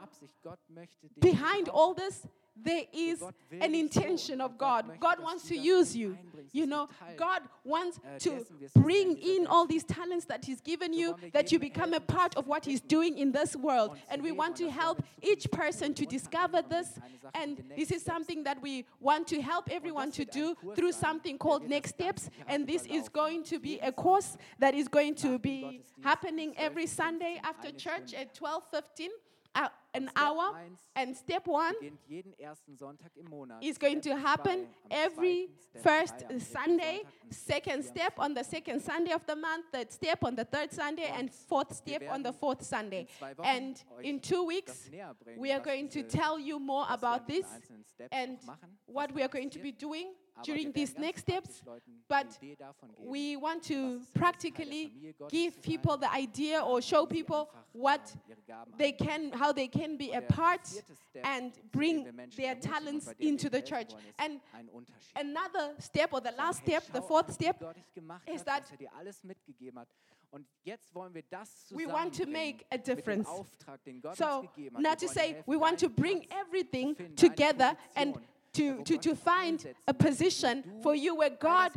[1.19, 2.25] behind all this,
[2.63, 4.85] there is an intention of God.
[4.99, 6.17] God wants to use you.
[6.51, 6.87] You know,
[7.17, 11.93] God wants to bring in all these talents that He's given you, that you become
[11.93, 13.97] a part of what He's doing in this world.
[14.09, 16.99] And we want to help each person to discover this.
[17.33, 21.67] And this is something that we want to help everyone to do through something called
[21.67, 22.29] Next Steps.
[22.47, 26.87] And this is going to be a course that is going to be happening every
[26.87, 29.09] Sunday after church at 12:15
[29.93, 30.53] an hour.
[30.95, 31.73] And step one
[33.61, 35.49] is going to happen every
[35.83, 40.45] first Sunday, second step on the second Sunday of the month, third step on the
[40.45, 43.07] third Sunday, and fourth step on the fourth Sunday.
[43.43, 44.89] And in two weeks,
[45.37, 47.45] we are going to tell you more about this
[48.11, 48.37] and
[48.85, 51.61] what we are going to be doing during these next steps,
[52.07, 52.37] but
[52.99, 54.93] we want to practically
[55.29, 58.13] give people the idea or show people what
[58.77, 60.61] they can, how they can be a part
[61.23, 63.91] and bring their talents into the church.
[64.19, 64.39] And
[65.15, 67.63] another step, or the last step, the fourth step,
[68.27, 68.69] is that
[71.73, 73.27] we want to make a difference.
[74.15, 78.17] So, not to say we want to bring everything together and
[78.55, 81.71] to, to, to find a position for you where God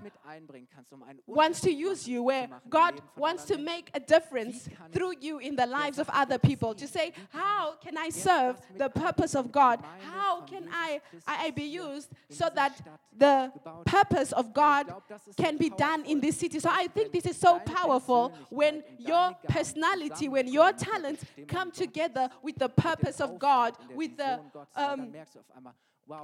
[1.26, 5.66] wants to use you, where God wants to make a difference through you in the
[5.66, 6.74] lives of other people.
[6.74, 9.82] To say, how can I serve the purpose of God?
[10.00, 12.80] How can I, I be used so that
[13.16, 13.52] the
[13.84, 14.92] purpose of God
[15.36, 16.60] can be done in this city?
[16.60, 22.28] So I think this is so powerful when your personality, when your talents come together
[22.42, 24.40] with the purpose of God, with the
[24.76, 25.12] um,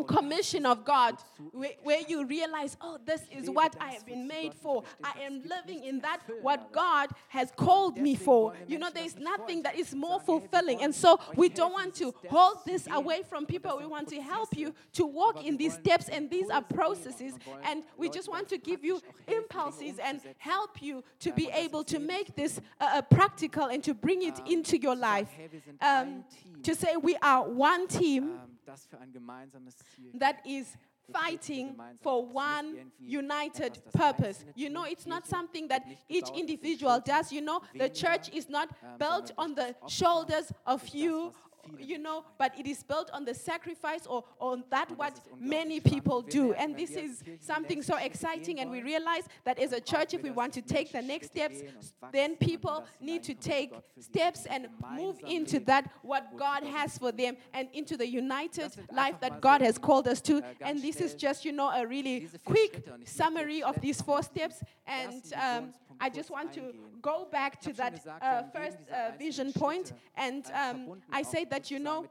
[0.07, 1.17] commission of God,
[1.53, 4.83] where, where, you realize, oh, this is what I have been made for.
[5.03, 8.55] I am living in that what God has called me for.
[8.67, 10.83] You know, there's nothing that is more fulfilling.
[10.83, 13.79] And so we don't want to hold this away from people.
[13.79, 17.35] We want to help you to walk in these steps, and these are processes.
[17.63, 21.99] And we just want to give you impulses and help you to be able to
[21.99, 25.29] make this uh, practical and to bring it into your life.
[25.81, 26.25] Um,
[26.63, 28.39] to say we are one team
[30.19, 30.77] that is
[31.13, 34.45] fighting for one united purpose.
[34.55, 37.33] You know, it's not something that each individual does.
[37.33, 41.33] You know, the church is not ähm, built on the shoulders of you
[41.79, 46.23] you know, but it is built on the sacrifice or on that what many people
[46.23, 46.53] do.
[46.55, 48.61] And this is something so exciting.
[48.61, 51.63] And we realize that as a church, if we want to take the next steps,
[52.13, 57.37] then people need to take steps and move into that what God has for them
[57.53, 60.43] and into the united life that God has called us to.
[60.61, 64.63] And this is just, you know, a really quick summary of these four steps.
[64.87, 69.93] And um, I just want to go back to that uh, first uh, vision point,
[70.17, 72.07] and um, I say that you know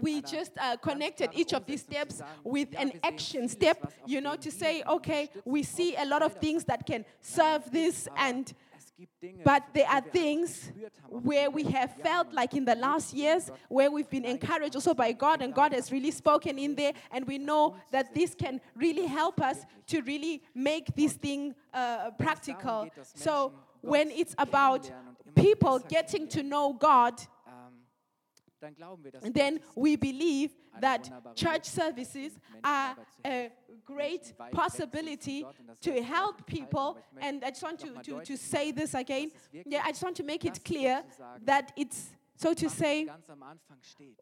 [0.00, 4.50] we just uh, connected each of these steps with an action step, you know, to
[4.50, 8.52] say, okay, we see a lot of things that can serve this and
[9.44, 10.72] but there are things
[11.08, 15.12] where we have felt like in the last years where we've been encouraged also by
[15.12, 19.06] God and God has really spoken in there and we know that this can really
[19.06, 22.88] help us to really make this thing uh, practical.
[23.14, 24.90] So when it's about
[25.34, 27.14] people getting to know God,
[29.34, 33.50] then we believe that church services are a
[33.84, 35.44] great possibility
[35.80, 36.98] to help people.
[37.20, 39.30] And I just want to, to, to say this again.
[39.52, 41.02] Yeah, I just want to make it clear
[41.44, 43.08] that it's so to say,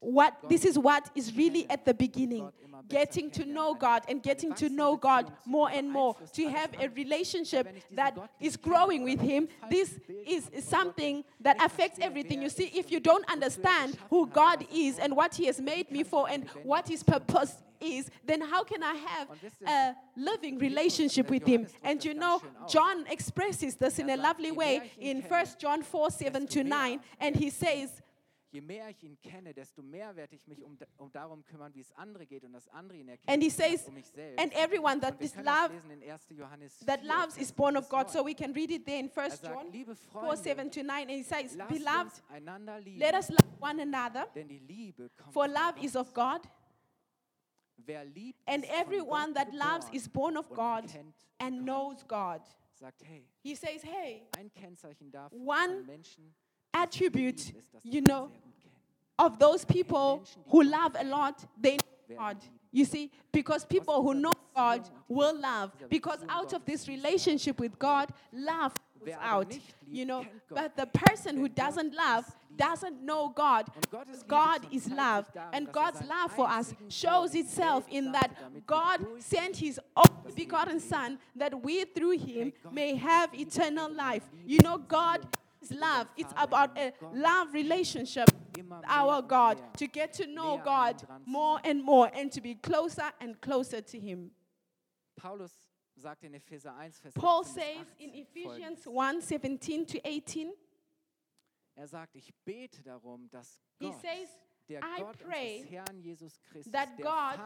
[0.01, 2.51] what this is what is really at the beginning,
[2.89, 6.89] getting to know God and getting to know God more and more, to have a
[6.89, 9.49] relationship that is growing with Him.
[9.69, 12.41] This is something that affects everything.
[12.41, 16.03] You see, if you don't understand who God is and what He has made me
[16.03, 19.29] for and what His purpose is, then how can I have
[19.67, 21.67] a living relationship with Him?
[21.83, 26.47] And you know, John expresses this in a lovely way in 1 John 4 7
[26.47, 28.01] to 9, and he says,
[28.57, 31.83] Je mehr ich ihn kenne, desto mehr werde ich mich um, um darum kümmern, wie
[31.83, 34.43] es andere geht und dass andere ihn erkennen, And he says, um mich selbst.
[34.43, 36.21] and everyone that is love, lesen in 1.
[36.31, 38.11] Johannes that 4, loves is born of 5 God.
[38.11, 40.71] So we can read it there in 1 Er sagt, John liebe 4, Freunde, 7
[40.71, 41.03] to 9.
[41.03, 42.23] And he says, Beloved,
[42.99, 44.27] let us love one another,
[45.33, 46.41] for love is of God.
[48.47, 50.85] And everyone that loves is born of God
[51.39, 52.41] and knows God.
[53.43, 55.87] He says, hey, ein Kennzeichen davon One
[56.77, 58.77] von Menschen, die sich attribute, lieben, ist, dass sie you know, sehr gut kennen.
[59.19, 62.37] of those people who love a lot, they know God.
[62.73, 65.73] You see, because people who know God will love.
[65.89, 69.59] Because out of this relationship with God, love comes out.
[69.91, 72.25] You know, but the person who doesn't love
[72.57, 73.71] doesn't know God.
[74.27, 75.31] God is love.
[75.53, 78.31] And God's love for us shows itself in that
[78.67, 84.23] God sent his only begotten Son that we through him may have eternal life.
[84.47, 85.27] You know, God
[85.71, 86.07] is love.
[86.17, 88.31] It's about a love relationship
[88.89, 93.41] our God to get to know God more and more and to be closer and
[93.41, 94.31] closer to him.
[95.17, 95.53] Paulus
[95.99, 96.41] sagt in 1,
[97.03, 98.87] Vers Paul 17 bis says in Ephesians folgendes.
[98.87, 100.53] 1 17 to 18,
[101.79, 104.31] Er sagt, ich bete darum, dass he says,
[104.69, 107.39] der I pray Herrn Jesus Christus, that God,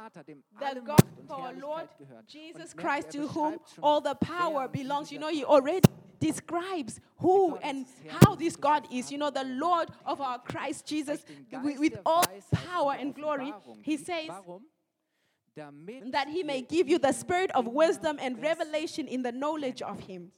[0.61, 2.26] that God, our Lord gehört.
[2.28, 5.11] Jesus Christ, er to whom all the power belongs.
[5.11, 5.83] You know, he already
[6.20, 9.11] describes who and how this God is.
[9.11, 13.14] You know, the Lord of our Christ Jesus with, Geist with der all power and
[13.14, 13.52] glory.
[13.83, 14.30] He says,
[15.56, 20.00] that he may give you the spirit of wisdom and revelation in the knowledge of
[20.00, 20.30] him,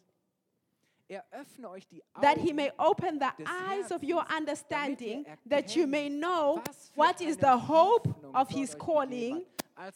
[2.20, 6.62] that he may open the eyes of your understanding, that you may know
[6.94, 9.44] what is the hope of his calling,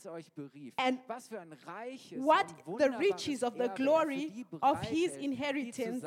[0.04, 0.74] er euch berief.
[0.78, 2.46] and was für ein reiches what
[2.78, 6.06] the riches of the glory of his bereithält, die zu inheritance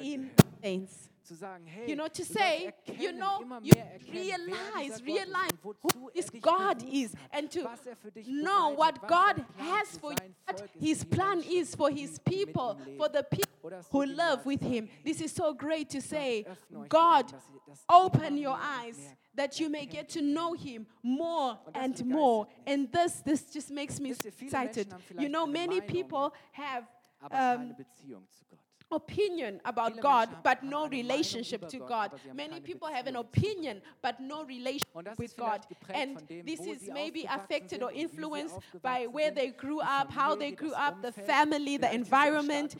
[0.00, 0.30] in
[0.62, 1.10] saints.
[1.24, 5.52] Zu sagen, hey, You know, to say, you know, you mehr erkennen, wer realize, realize
[5.62, 10.34] who dich God is, and to was für dich know what God has for you,
[10.46, 14.88] what His plan is for His people, for the people who live with Him.
[15.02, 18.36] This is so great to say, öffne euch die God, Augen, dass ihr das open
[18.36, 22.46] your eyes that you may get to know Him more and more.
[22.66, 24.94] And this, this just makes me Wisst ihr, so viele excited.
[25.18, 26.86] You know, many people have
[27.30, 28.63] um, Beziehung zu Gott.
[28.94, 32.10] Opinion about God, but no relationship to God.
[32.12, 35.60] aber sie haben Many people have an opinion, but no relationship with God.
[35.92, 40.10] And this is maybe affected or und wie sie influenced by where they grew up,
[40.10, 42.76] how they grew up, the family, the Vielleicht ist es auch stark environment.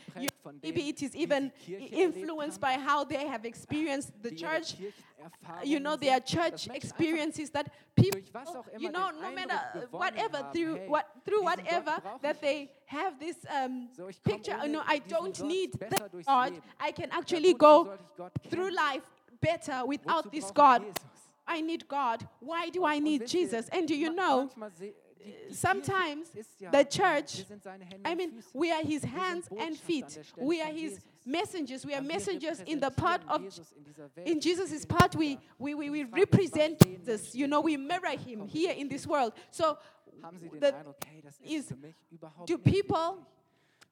[0.61, 4.75] Maybe it is even influenced by how they have experienced the church.
[5.63, 9.87] You know, their church experiences that people, durch was auch immer you know, no matter
[9.91, 14.67] whatever, through what through whatever that they have this um, So, ich komm picture.
[14.67, 15.71] know, I don't need
[16.25, 16.53] God.
[16.79, 19.03] I can actually go sollte ich Gott through life
[19.41, 20.81] better without this God.
[21.47, 22.27] I need God.
[22.39, 23.69] Why do I need Jesus?
[23.69, 24.49] And do you know,
[25.25, 28.43] manchmal se- die- die sometimes Kirche ist ja, the church, sind seine Hände I mean,
[28.53, 30.19] we are His hands and feet.
[30.37, 31.85] We are His messengers.
[31.85, 33.41] We are messengers in the part of
[34.25, 34.39] in.
[34.39, 37.33] Jesus' part, we, we, we, we die Frage ist, was represent this.
[37.35, 39.33] You know, we mirror him here in this world.
[39.51, 39.77] So
[40.21, 43.25] Haben Sie den the- Eindruck, hey, das is- ist für mich überhaupt do people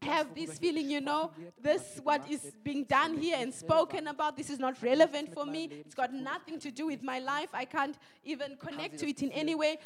[0.02, 3.54] have this feeling, you know, gesprochen wird und this what is being done here and
[3.54, 5.66] spoken about, this is not relevant for me.
[5.86, 7.50] It's got nothing to do with my life.
[7.54, 9.80] I can't even connect to it in any way.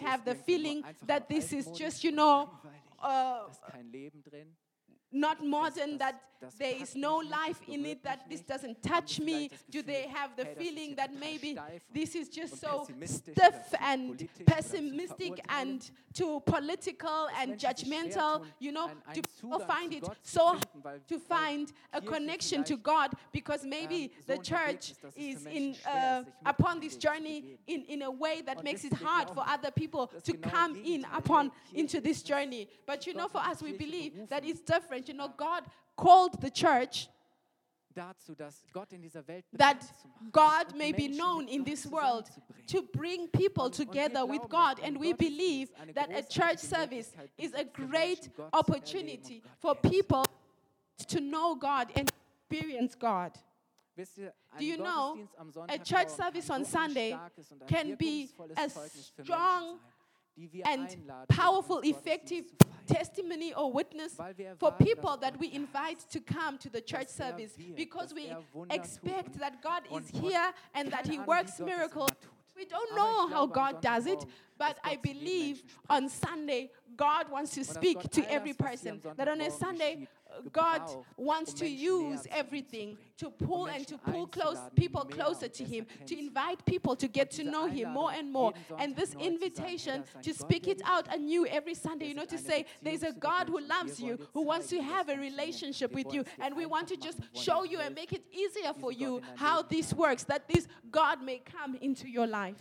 [0.00, 2.50] Have the feeling that this is just, you know,
[3.02, 3.40] uh,
[5.12, 6.20] not modern, that
[6.58, 9.50] there is no mich nicht, das life in it, that this doesn't touch me?
[9.70, 11.56] Do they have the feeling that maybe
[11.92, 17.76] this is just so stiff and politisch oder zu pessimistic and too political and Menschen
[17.76, 18.46] sich schwer judgmental?
[18.58, 23.64] You know, do people find it so weil- to find a connection to God because
[23.64, 27.02] maybe the church ist, dass es is in uh, ist, sich mit upon this den
[27.02, 30.32] Weg zu journey in, in a way that makes it hard for other people to
[30.34, 32.68] come in upon into this journey.
[32.86, 35.01] But you know, for us, we believe that it's different.
[35.08, 35.64] You know, God
[35.96, 37.08] called the church
[37.94, 41.46] dazu, dass Gott in dieser Welt that bekannt zu machen God um may be known
[41.48, 42.30] in this world
[42.66, 44.80] to bring people Und- und wir together with God.
[44.82, 48.58] And we believe that a church service is a um great Gott zu erleben um
[48.58, 50.24] opportunity for people
[51.08, 52.10] to know God and
[52.50, 53.32] experience God.
[53.94, 55.18] Wisst ihr, ein Do you know,
[55.68, 59.62] a church service on Sunday starkes und ein can be a Zeugnis für Menschen strong
[59.68, 59.91] sein, die wir
[60.64, 60.96] and
[61.28, 62.72] powerful, effective Gottesdienst zu feiern.
[62.86, 64.16] testimony or witness
[64.58, 68.38] for people that we invite to come to the church er service because we er
[68.70, 72.10] expect that God is here and that He works wie Gott das miracles.
[72.54, 74.24] We don't know how God does it,
[74.58, 78.72] but I Gott zu jedem believe on Sunday God wants to speak to every das,
[78.72, 79.14] was hier person.
[79.16, 80.08] That on a Sunday,
[80.52, 80.82] God
[81.16, 86.18] wants to use everything to pull and to pull close people closer to Him, to
[86.18, 88.52] invite people to get to know Him more and more.
[88.78, 93.02] And this invitation to speak it out anew every Sunday, you know, to say there's
[93.02, 96.66] a God who loves you, who wants to have a relationship with you, and we
[96.66, 100.48] want to just show you and make it easier for you how this works, that
[100.48, 102.56] this God may come into your life.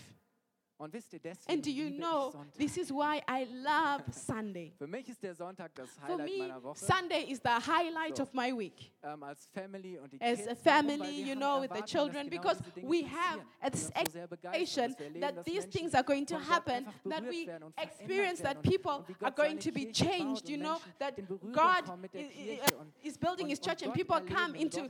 [1.47, 4.73] And do you know, this is why I love Sunday.
[4.77, 6.77] Für mich ist der Sonntag das Highlight me, meiner Woche.
[6.77, 8.23] Sunday is the highlight so.
[8.23, 8.91] of my week.
[9.03, 13.41] Um, as family, as a family you know, with the children, because we have
[13.71, 17.47] this expectation that these things are going to happen, that we
[17.77, 21.19] experience that people are going to be changed, you know, that
[21.51, 21.83] God
[22.13, 22.27] is,
[23.03, 24.89] is building His church and people come into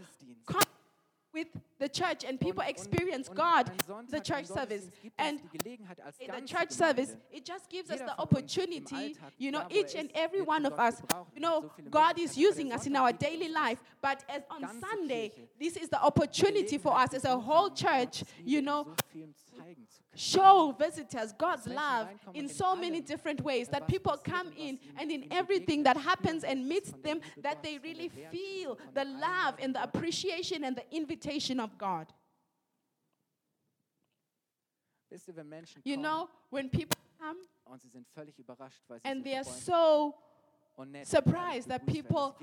[1.34, 1.47] with
[1.79, 3.71] the church and people experience God,
[4.09, 4.89] the church service.
[5.17, 10.41] And the church service, it just gives us the opportunity, you know, each and every
[10.41, 11.01] one of us,
[11.34, 13.82] you know, God is using us in our daily life.
[14.01, 18.61] But as on Sunday, this is the opportunity for us as a whole church, you
[18.61, 18.93] know,
[20.16, 25.26] show visitors God's love in so many different ways that people come in and in
[25.32, 30.64] everything that happens and meets them, that they really feel the love and the appreciation
[30.64, 32.07] and the invitation of God.
[35.84, 37.38] You know, when people come
[39.03, 40.16] and they are so
[41.03, 42.36] surprised that people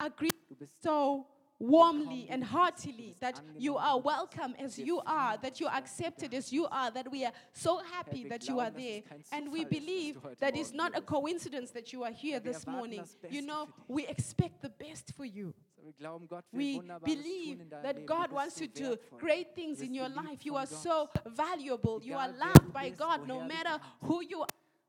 [0.00, 0.30] agree
[0.82, 1.26] so
[1.62, 6.52] warmly and heartily that you are welcome as you are, that you are accepted as
[6.52, 9.02] you are, that we are so happy that you are there.
[9.30, 13.04] And we believe that it's not a coincidence that you are here this morning.
[13.30, 15.54] You know, we expect the best for you.
[16.52, 20.44] We believe that God wants to do great things in your life.
[20.44, 22.00] You are so valuable.
[22.02, 24.46] You are loved by God no matter who you are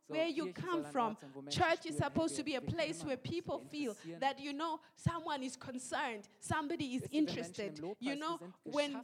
[0.08, 1.18] where you come from.
[1.50, 5.56] Church is supposed to be a place where people feel that, you know, someone is
[5.56, 7.80] concerned, somebody is interested.
[8.00, 9.02] You know, when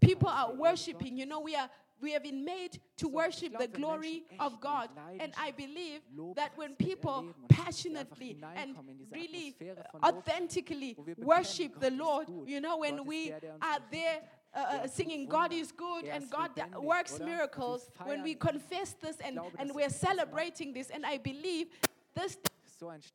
[0.00, 1.68] people are worshiping, you know, we are
[2.02, 4.90] we have been made to worship the glory of God.
[5.20, 6.00] And I believe
[6.34, 8.74] that when people passionately and
[9.10, 9.54] really
[10.02, 14.20] authentically worship the Lord, you know, when we are there
[14.54, 16.50] uh, uh singing God is good and God
[16.80, 21.68] works miracles, when we confess this and, and we're celebrating this, and I believe
[22.14, 22.38] this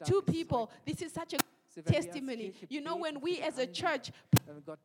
[0.05, 2.53] two people, this is such a testimony.
[2.69, 4.11] You know, when we as a church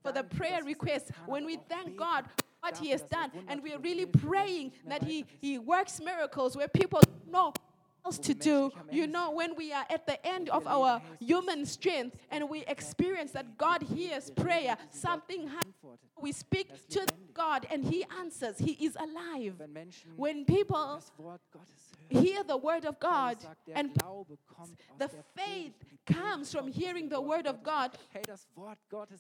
[0.03, 2.25] for the prayer requests, when we thank God
[2.61, 7.01] what He has done, and we're really praying that He, he works miracles where people
[7.31, 7.53] know
[8.05, 8.71] else to do.
[8.91, 13.33] You know, when we are at the end of our human strength and we experience
[13.33, 15.75] that God hears prayer, something happens.
[16.21, 18.59] We speak to God and He answers.
[18.59, 19.61] He is alive.
[20.17, 21.03] When people
[22.09, 23.39] hear the word of God
[23.75, 23.91] and
[24.99, 25.73] the faith
[26.07, 27.97] comes from hearing the word of God,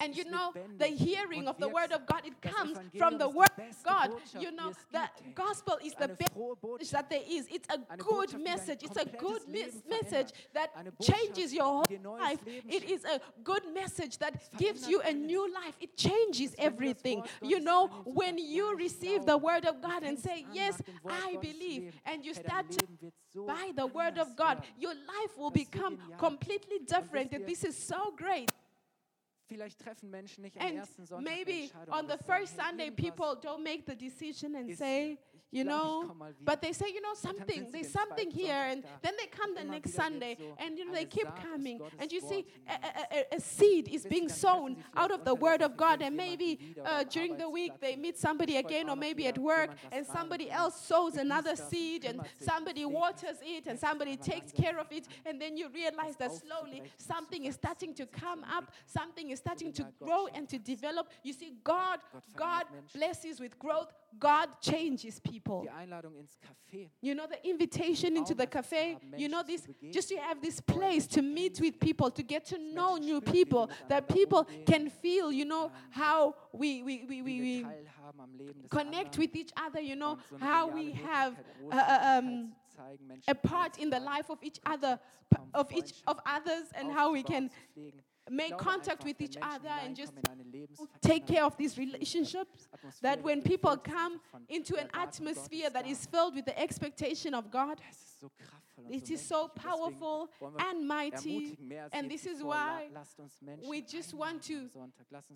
[0.00, 3.50] and you know, the hearing of the word of God, it comes from the word
[3.58, 4.10] of God.
[4.38, 6.32] You know, the gospel is the best
[6.92, 7.48] that there is.
[7.50, 8.90] It's a good message message.
[8.90, 9.42] It's a good
[9.88, 10.70] message that
[11.02, 11.86] changes your whole
[12.18, 12.38] life.
[12.46, 15.74] It is a good message that gives you a new life.
[15.80, 17.22] It changes everything.
[17.42, 22.24] You know, when you receive the word of God and say, Yes, I believe, and
[22.24, 22.66] you start
[23.46, 27.32] by the word of God, your life will become completely different.
[27.32, 28.50] And this is so great.
[30.56, 30.82] and
[31.20, 35.18] maybe on the first Sunday, people don't make the decision and say,
[35.52, 36.16] you know.
[36.42, 38.54] But they say, you know, something, there's something here.
[38.54, 41.80] And then they come the next Sunday and, you know, they keep coming.
[41.98, 45.76] And you see, a, a, a seed is being sown out of the Word of
[45.76, 46.02] God.
[46.02, 50.06] And maybe uh, during the week they meet somebody again, or maybe at work, and
[50.06, 55.06] somebody else sows another seed, and somebody waters it, and somebody takes care of it.
[55.26, 59.72] And then you realize that slowly something is starting to come up, something is starting
[59.74, 61.10] to grow and to develop.
[61.22, 62.00] You see, God,
[62.34, 65.66] God blesses with growth, God changes people people.
[67.00, 71.06] You know, the invitation into the cafe, you know, this, just to have this place
[71.08, 75.44] to meet with people, to get to know new people, that people can feel, you
[75.44, 77.66] know, how we, we, we, we,
[78.70, 81.34] connect with each other, you know, how we have
[81.70, 82.52] uh, uh um,
[83.28, 84.98] a part in the life of each other,
[85.54, 87.50] of each of others, and how we can
[88.30, 90.12] make contact with each other and just
[91.00, 92.68] take care of these relationships.
[93.00, 97.80] That when people come into an atmosphere that is filled with the expectation of God,
[98.90, 101.56] it is so powerful and mighty.
[101.92, 102.88] And this is why
[103.68, 104.68] we just want to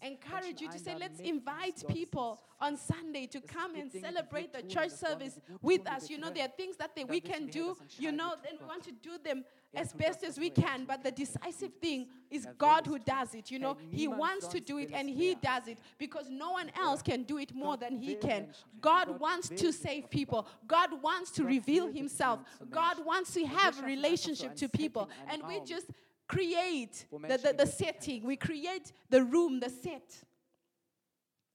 [0.02, 4.90] encourage you to say, let's invite people on Sunday to come and celebrate the church
[4.90, 6.10] service with us.
[6.10, 8.92] You know, there are things that we can do, you know, and we want to
[8.92, 9.44] do them
[9.76, 10.84] as best as we can.
[10.84, 13.50] But the decisive thing is God who does it.
[13.50, 17.02] You know, He wants to do it and He does it because no one else
[17.02, 18.48] can do it more than He can.
[18.80, 24.56] God wants to save people, God wants to reveal Himself, God wants to have relationship
[24.56, 25.08] to people.
[25.28, 25.86] And we just
[26.28, 30.22] create the, the, the setting, we create the room, the set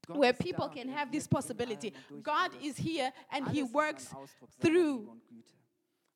[0.08, 1.94] where people can have this possibility.
[2.22, 4.14] God is here and He works
[4.60, 5.10] through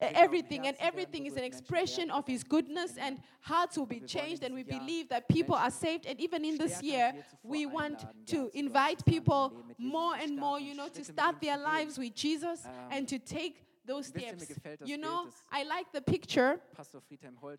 [0.01, 4.53] everything and everything is an expression of his goodness and hearts will be changed and
[4.53, 6.05] we believe that people are saved.
[6.05, 10.87] And even in this year we want to invite people more and more you know
[10.89, 14.51] to start their lives with jesus and to take those steps.
[14.83, 16.59] You know, I like the picture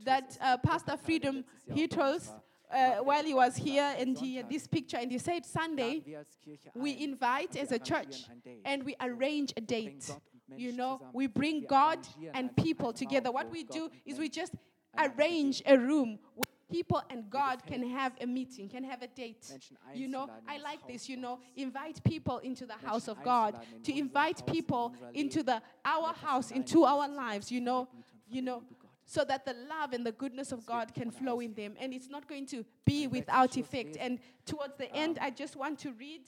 [0.04, 2.22] that uh, Pastor Freedom he told
[2.72, 6.02] uh, while he was here, and he had this picture, and he said, Sunday,
[6.74, 8.24] we invite as a church
[8.64, 10.10] and we arrange a date.
[10.54, 11.98] You know, we bring God
[12.34, 13.30] and people together.
[13.30, 14.54] What we do is we just
[14.98, 19.52] arrange a room where people and God can have a meeting, can have a date.
[19.94, 23.96] You know, I like this, you know, invite people into the house of God, to
[23.96, 27.88] invite people into the our house, into our lives, you know,
[28.28, 28.62] you know,
[29.04, 31.74] so that the love and the goodness of God can flow in them.
[31.78, 33.96] And it's not going to be without effect.
[33.98, 36.22] And towards the end, I just want to read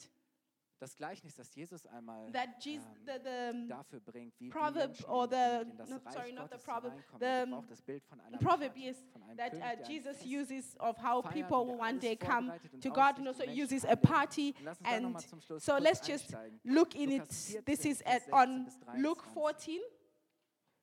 [0.79, 4.97] das Gleichnis, das Jesus einmal that Jesus, ähm, the, the um, dafür bringt, wie proverb
[4.97, 7.85] die or the, in das not, Reich sorry, not the proverb, the, auch das um,
[7.85, 10.97] Bild von einer proverb Stadt, is von einem that uh, König, uh, Jesus uses of
[10.97, 12.51] how people will one day come
[12.81, 15.15] to God and also uses a party and
[15.59, 17.65] so let's just look in it.
[17.65, 18.67] This is at, on
[18.97, 19.79] Luke 14,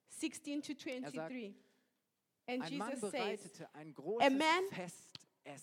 [0.09, 1.55] 16 to 23.
[2.47, 3.39] And Jesus says,
[4.21, 4.63] a man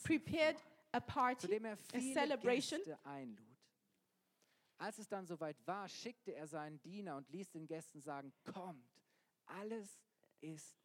[0.05, 0.57] prepared
[0.93, 1.59] a party,
[1.95, 2.81] a celebration.
[4.85, 8.85] Als es dann soweit war, schickte er seinen Diener und ließ den Gästen sagen, kommt,
[9.47, 9.99] alles
[10.43, 10.77] ist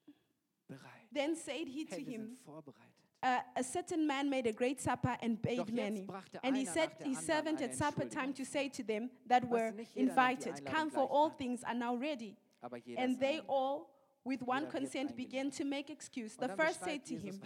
[0.68, 1.10] bereit.
[1.14, 2.96] Then said he hey, to him, vorbereitet.
[3.22, 6.08] Uh, a certain man made a great supper and bade many.
[6.42, 10.66] And he said his servant at supper time to say to them that were invited,
[10.66, 12.38] Come, for all things are now ready.
[12.96, 13.90] And they all
[14.26, 16.36] with one consent began to make excuse.
[16.36, 17.40] The first said to him,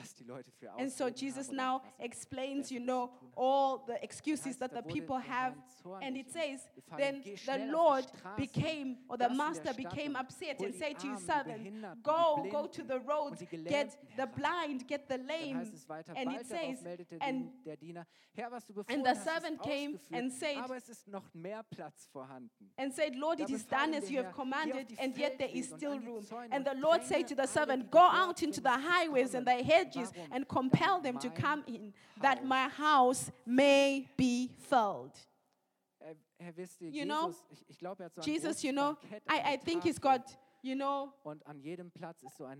[0.79, 5.53] and so Jesus now explains, you know, all the excuses that the people have.
[6.01, 6.61] And it says,
[6.97, 8.05] then the Lord
[8.37, 12.99] became, or the master became upset and said to his servant, Go, go to the
[12.99, 15.71] roads, get the blind, get the lame.
[16.15, 16.77] And it says,
[17.21, 17.49] and,
[18.89, 20.57] and the servant came and said,
[22.77, 25.99] And said, Lord, it is done as you have commanded, and yet there is still
[25.99, 26.25] room.
[26.51, 29.51] And and the Lord said to the servant, Go out into the highways and the
[29.51, 35.17] hedges and compel them to come in, that my house may be filled.
[36.79, 37.33] You know,
[38.21, 38.97] Jesus, you know,
[39.27, 40.35] I, I think he's got
[40.65, 41.13] you know,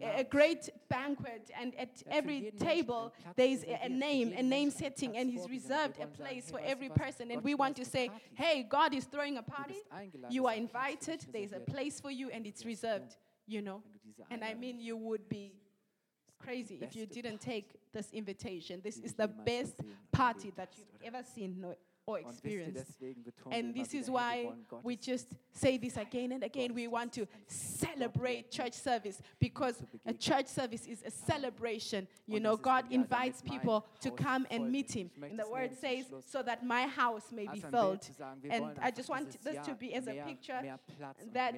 [0.02, 5.16] a, great banquet, and at every table there is a, a name, a name setting,
[5.16, 7.32] and He's reserved a place for every person.
[7.32, 9.76] And we want to say, hey, God is throwing a party.
[10.30, 11.26] You are invited.
[11.32, 13.16] There is a place for you, and it's reserved
[13.48, 13.82] you know.
[14.30, 15.54] And I mean, you would be
[16.40, 18.82] crazy if you didn't take this invitation.
[18.84, 19.76] This is the best
[20.12, 21.66] party that you've ever seen,
[22.06, 22.98] or experienced.
[23.52, 24.50] And this is why
[24.84, 26.74] we just say this again and again.
[26.74, 32.08] We want to celebrate church service because a church service is a celebration.
[32.28, 35.12] You know, God invites people to come and meet Him.
[35.22, 38.08] And the word says, so that my house may be filled.
[38.50, 40.62] And I just want this to be as a picture
[41.34, 41.56] that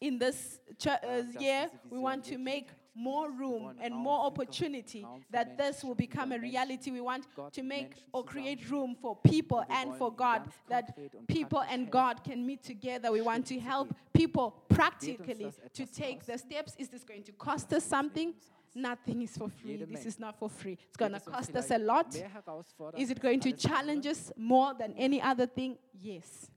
[0.00, 5.82] in this uh, year, we want to make more room and more opportunity that this
[5.82, 6.90] will become a reality.
[6.90, 11.90] We want to make or create room for people and for God, that people and
[11.90, 13.10] God can meet together.
[13.10, 16.74] We want to help people practically to take the steps.
[16.78, 18.34] Is this going to cost us something?
[18.76, 19.76] Nothing is for free.
[19.76, 20.76] This is not for free.
[20.88, 22.16] It's going to cost us a lot.
[22.96, 25.78] Is it going to challenge us more than any other thing?
[26.00, 26.50] Yes.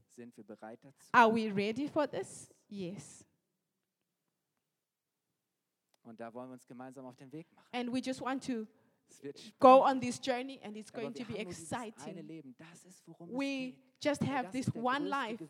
[1.13, 2.49] Are we ready for this?
[2.69, 3.23] Yes.
[6.07, 7.67] Und da wollen wir uns gemeinsam auf den Weg machen.
[7.73, 8.65] And we just want to
[9.59, 12.43] go on this journey and it's going to be exciting.
[13.19, 15.41] We just have this one life.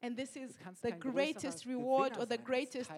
[0.00, 2.90] And this is the greatest reward or the greatest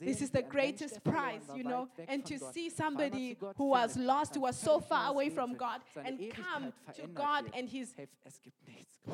[0.00, 4.42] this is the greatest prize, you know, and to see somebody who was lost, who
[4.42, 7.94] was so far away from God, and come to God and his,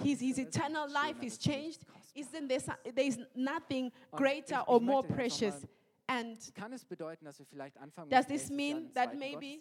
[0.02, 1.84] his, his eternal life is changed.
[2.14, 2.58] Isn't there,
[2.94, 5.64] there is nothing greater or more precious?
[6.08, 6.36] And
[8.10, 9.60] does this mean that maybe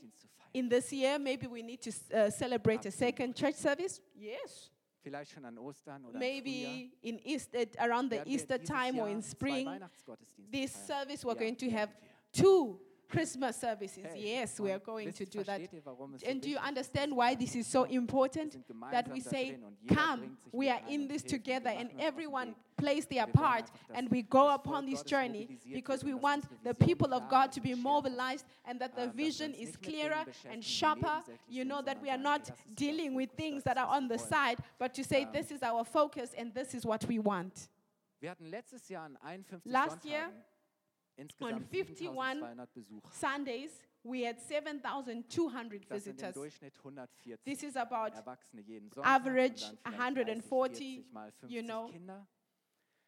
[0.53, 4.01] in this year, maybe we need to uh, celebrate a second church service?
[4.17, 4.69] Yes.
[5.03, 9.67] Vielleicht schon an Ostern oder maybe in Easter, around the Easter time or in spring,
[10.51, 11.89] this service we're going to have
[12.31, 12.79] two.
[13.11, 14.05] Christmas services.
[14.15, 15.61] Yes, we are going to do that.
[16.25, 18.57] And do you understand why this is so important?
[18.91, 19.57] That we say,
[19.89, 24.85] come, we are in this together, and everyone plays their part, and we go upon
[24.85, 29.07] this journey because we want the people of God to be mobilized and that the
[29.07, 31.21] vision is clearer and sharper.
[31.47, 34.93] You know, that we are not dealing with things that are on the side, but
[34.95, 37.67] to say, this is our focus and this is what we want.
[39.65, 40.29] Last year,
[41.41, 42.43] on 51
[43.11, 43.71] Sundays,
[44.03, 46.35] we had 7,200 visitors.
[47.45, 48.13] This is about
[49.03, 51.05] average 140,
[51.47, 51.89] you know.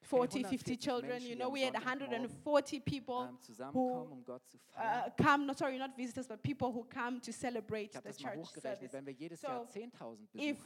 [0.03, 1.21] 40, 50 children.
[1.21, 3.29] You know, we had 140 people
[3.71, 4.07] who
[4.77, 8.91] uh, come, no, sorry, not visitors, but people who come to celebrate the church service.
[9.39, 9.67] so
[10.35, 10.57] if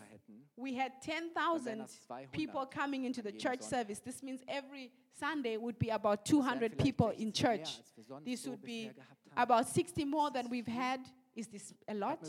[0.56, 1.86] we had 10,000
[2.32, 7.10] people coming into the church service, this means every Sunday would be about 200 people
[7.10, 7.80] in church.
[8.26, 8.92] This would be
[9.36, 11.02] about 60 more than we've had.
[11.36, 12.20] Is this a lot?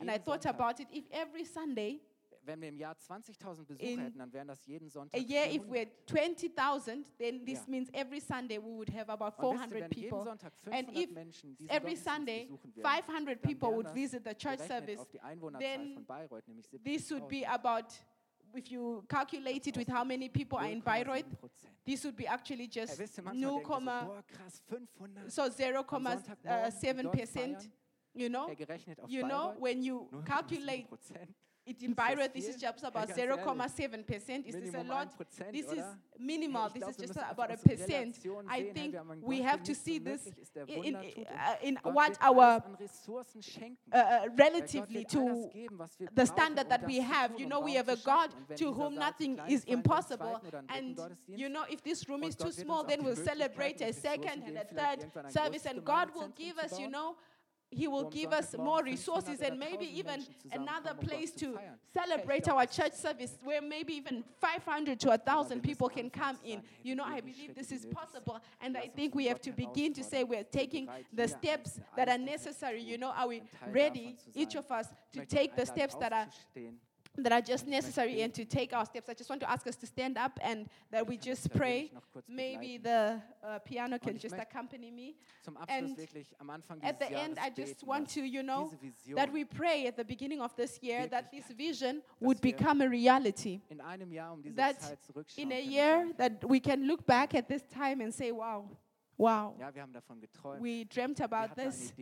[0.00, 0.88] And I thought about it.
[0.92, 2.00] If every Sunday
[2.46, 5.20] wenn wir im Jahr 20.000 Besucher in, hätten, dann wären das jeden Sonntag.
[5.20, 5.56] A year 400.
[5.56, 7.70] if we 20,000, then this ja.
[7.70, 10.18] means every Sunday we would have about 400 people.
[10.18, 14.34] Jeden Sonntag 500 And if Menschen diesen every Sunday würden, 500 people would visit the
[14.34, 15.00] church service,
[15.58, 17.86] then Bayreuth, nämlich 70, this would be about
[18.56, 21.24] if you calculate it with how many people are in Bayreuth,
[21.84, 23.50] this would be actually just ja, ihr,
[25.28, 25.74] so, 0,7
[26.44, 27.70] uh, äh, percent.
[28.16, 28.48] You know,
[29.08, 30.86] you know, when you calculate
[31.66, 34.46] it in Bayreuth, this is just about 0.7 percent.
[34.46, 35.12] Is this a lot?
[35.52, 35.84] This is
[36.18, 36.68] minimal.
[36.68, 38.18] This is just about a percent.
[38.48, 40.28] I think we have to see this
[40.68, 40.96] in,
[41.62, 42.62] in uh, what our
[43.92, 45.50] uh, uh relatively to
[46.14, 47.32] the standard that we have.
[47.38, 50.40] You know, we have a God to whom nothing is impossible.
[50.68, 50.98] And
[51.28, 54.64] you know, if this room is too small, then we'll celebrate a second and a
[54.64, 57.16] third service, and God will give us, you know.
[57.74, 61.58] He will give us more resources and maybe even another place to
[61.92, 66.62] celebrate our church service where maybe even 500 to 1,000 people can come in.
[66.82, 68.40] You know, I believe this is possible.
[68.60, 72.18] And I think we have to begin to say we're taking the steps that are
[72.18, 72.82] necessary.
[72.82, 76.26] You know, are we ready, each of us, to take the steps that are
[77.16, 79.08] that are just necessary and to take our steps.
[79.08, 81.92] I just want to ask us to stand up and that we just pray.
[82.28, 85.14] Maybe the uh, piano can just accompany me.
[85.68, 85.96] And
[86.82, 88.72] at the end, I just want to, you know,
[89.14, 92.88] that we pray at the beginning of this year that this vision would become a
[92.88, 93.60] reality.
[94.56, 94.76] That
[95.36, 98.68] in a year that we can look back at this time and say, wow,
[99.16, 99.54] Wow.
[100.60, 101.92] We dreamt about this.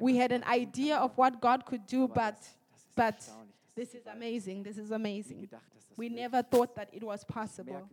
[0.00, 2.48] We had an idea of what God could do, but,
[2.94, 3.28] but
[3.74, 4.62] this is amazing.
[4.62, 5.48] This is amazing.
[5.96, 7.88] We never thought that it was possible.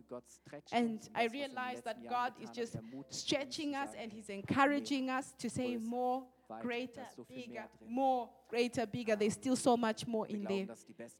[0.72, 2.76] And I realized that God is just
[3.10, 6.24] stretching us and He's encouraging us to say more,
[6.60, 9.14] greater, bigger, more, greater, bigger.
[9.14, 10.66] There's still so much more in there.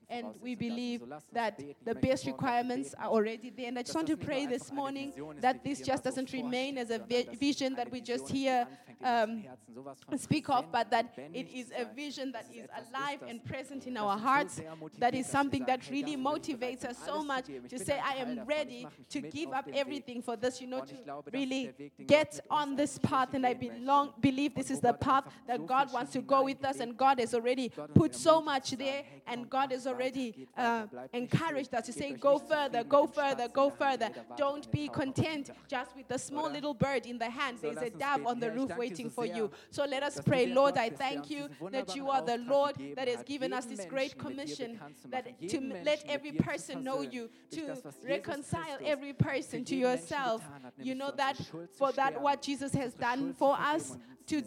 [0.09, 1.03] And we believe
[1.33, 3.68] that the best requirements are already there.
[3.68, 6.99] And I just want to pray this morning that this just doesn't remain as a
[7.39, 8.66] vision that we just hear
[9.05, 9.45] um,
[10.16, 14.18] speak of, but that it is a vision that is alive and present in our
[14.18, 14.61] hearts.
[14.99, 19.20] That is something that really motivates us so much to say, I am ready to
[19.20, 20.95] give up everything for this, you know, to
[21.33, 21.74] really
[22.07, 23.35] get on this path.
[23.35, 26.81] And I belong, believe this is the path that God wants to go with us
[26.81, 31.75] and God God has already put so much there, and God has already uh, encouraged
[31.75, 34.11] us to say, Go further, go further, go further.
[34.37, 37.59] Don't be content just with the small little bird in the hand.
[37.61, 39.51] There's a dove on the roof waiting for you.
[39.71, 43.25] So let us pray, Lord, I thank you that you are the Lord that has
[43.25, 49.12] given us this great commission that to let every person know you, to reconcile every
[49.12, 50.49] person to yourself.
[50.79, 51.37] You know that
[51.73, 53.97] for that what Jesus has done for us,
[54.29, 54.43] to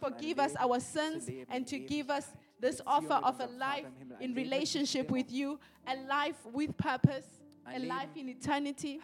[0.00, 2.26] forgive us our sins and to give us
[2.60, 3.86] this offer of a life
[4.20, 7.26] in relationship with you, a life with purpose,
[7.74, 9.00] a life in eternity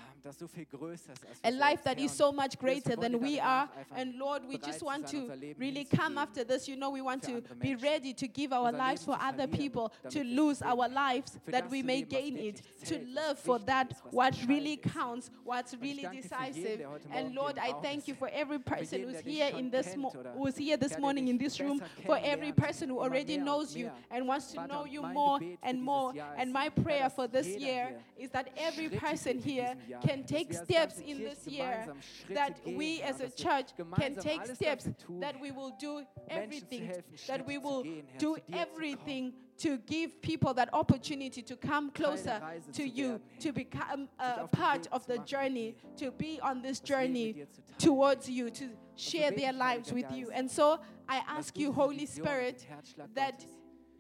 [1.45, 3.69] a life that is so much greater than we are.
[3.97, 6.69] And Lord, we just want to really come after this.
[6.69, 10.23] You know, we want to be ready to give our lives for other people, to
[10.25, 15.31] lose our lives that we may gain it, to live for that what really counts,
[15.45, 16.83] what's really decisive.
[17.13, 20.77] And Lord, I thank you for every person who's here in this mo- who's here
[20.77, 24.67] this morning in this room, for every person who already knows you and wants to
[24.67, 26.13] know you more and more.
[26.37, 30.99] And my prayer for this year is that every person here can can take steps
[30.99, 31.87] in this year,
[32.31, 34.89] that we as a church can take steps,
[35.21, 36.93] that we will do everything,
[37.27, 38.67] that we will do zu dir zu kommen.
[38.67, 42.41] everything to give people that opportunity to come closer
[42.73, 47.37] to you, to become a part of the journey, to be on this journey mit
[47.37, 47.79] dir zu teilen.
[47.79, 48.65] towards you, to
[48.97, 50.31] share their lives with you.
[50.33, 52.67] And so I ask you, Holy Spirit,
[53.15, 53.47] that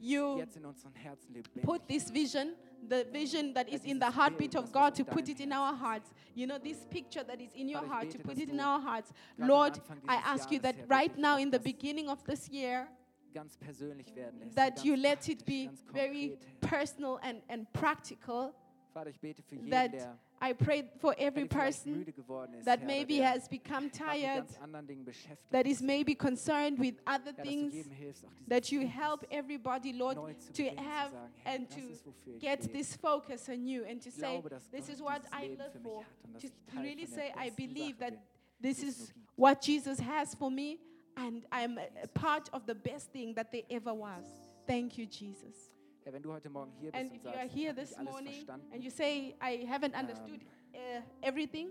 [0.00, 2.56] you jetzt in unseren Herzen lebendig put this vision,
[2.88, 6.10] the vision that is in the heartbeat of God, to put it in our hearts.
[6.34, 9.12] You know, this picture that is in your heart, to put it in our hearts.
[9.38, 12.88] Lord, I ask you that right now in the beginning of this year,
[13.32, 18.54] ganz persönlich werden lässt, that you let it be very personal and, and practical.
[18.92, 19.92] Vater, ich bete für jeden, That
[20.42, 24.58] I pray for every er person müde geworden ist, that maybe has become tired, ganz
[24.60, 28.24] anderen Dingen beschäftigt that is maybe concerned with other Herr, dass du things, jedem hilfst,
[28.24, 31.12] auch diesen that you help everybody, Lord, to have
[31.44, 35.00] and to ist, wofür ich get this focus on you and to say, this is
[35.00, 36.00] what I live for.
[36.00, 38.14] hat und dass To, ich to Teil really say, I believe that
[38.60, 40.78] this is what Jesus has for me,
[41.16, 44.26] and I'm a part of the best thing that there ever was.
[44.66, 45.72] Thank you, Jesus.
[46.04, 47.68] Herr, wenn du heute Morgen hier bist And und if you are sagst, ich here
[47.70, 50.40] habe this nicht alles morning verstanden, and you say, I haven't understood
[50.74, 51.68] uh, everything,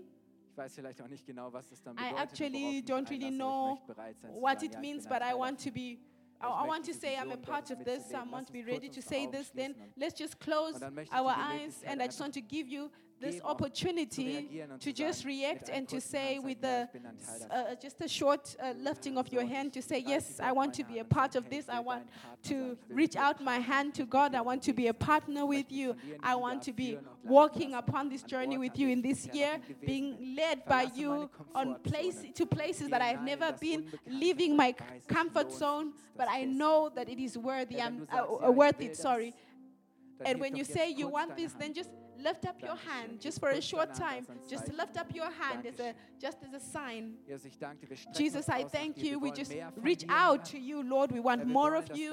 [0.50, 3.74] ich weiß vielleicht auch nicht genau, was das dann I bedeutet, actually don't really know
[3.74, 5.80] ich möchte bereit sein zu what it means, but I want to be.
[5.80, 8.10] I, Ich I möchte want to say I'm a part of this.
[8.10, 9.50] I want to be ready to say this.
[9.50, 12.40] Then let's just close Und dann möchte ich our eyes, and I just want to
[12.40, 12.90] give you
[13.22, 16.84] this geben, auch zu opportunity to just react and to say with Handzeichen, ja, the
[16.84, 17.72] ich bin ein Teil s- davon.
[17.72, 20.84] uh, just a short uh, lifting of your hand to say, yes, I want to
[20.84, 21.68] be a part of this.
[21.68, 22.04] I want
[22.42, 24.34] to sein, ich will reach out my hand to God.
[24.34, 25.94] I want to be a partner with you.
[25.94, 28.76] von dir in I want to be führen und leiten walking upon this journey with
[28.78, 33.52] you in this year, being led by you on place to places that I've never
[33.52, 34.74] been, leaving my
[35.06, 37.80] comfort zone, but I know that it is worthy.
[37.80, 38.96] I'm uh, uh, worth it.
[38.96, 39.34] Sorry.
[40.24, 41.90] And when you say you want this, then just
[42.22, 44.24] lift up your hand, just for a short time.
[44.24, 47.18] Hand als ein Just lift up your hand as a just as a sign.
[47.26, 47.90] Jesus, ich danke dir.
[47.90, 49.20] Wir strecken Jesus, uns I thank you.
[49.20, 51.12] We just reach out to you, Lord.
[51.12, 52.12] We want more of you.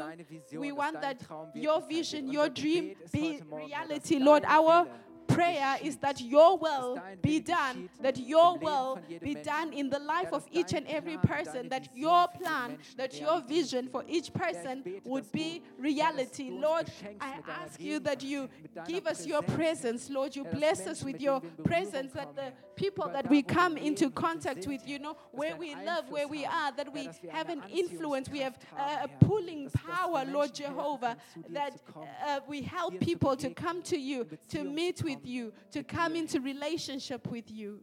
[0.51, 1.18] We want that
[1.53, 4.20] your vision, your dream be heute Morgen, Herr, dass reality.
[4.20, 4.88] Lord, our
[5.30, 10.32] prayer is that your will be done, that your will be done in the life
[10.32, 15.32] of each and every person, that your plan, that your vision for each person would
[15.32, 16.50] be reality.
[16.52, 20.36] Lord, I ask you that you Gegenwart, mit deiner give us your presence, Lord.
[20.36, 23.42] You bless us with your denen wir in Berührung presence, that the people that we
[23.42, 26.72] come into leben, wo wir contact with, you know, where we love, where we are,
[26.76, 31.16] that we have an influence, we have a pulling dass- dass wir power, Lord Jehovah,
[31.16, 33.80] können, zu dir that uh, we help people to come.
[33.84, 37.80] to you, to meet zu with you, to come into relationship with you.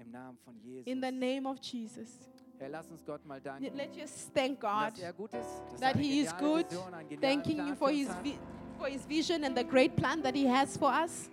[0.00, 0.86] Im Namen von Jesus.
[0.86, 2.28] In the name of Jesus.
[2.58, 3.76] Herr, lass uns Gott mal danken.
[3.76, 6.66] Let's thank God dass er gut ist, dass that er He is good.
[6.70, 8.38] Vision, Thanking Plan you for His, vi-
[8.78, 11.30] for his vision and the great plan that He has for us,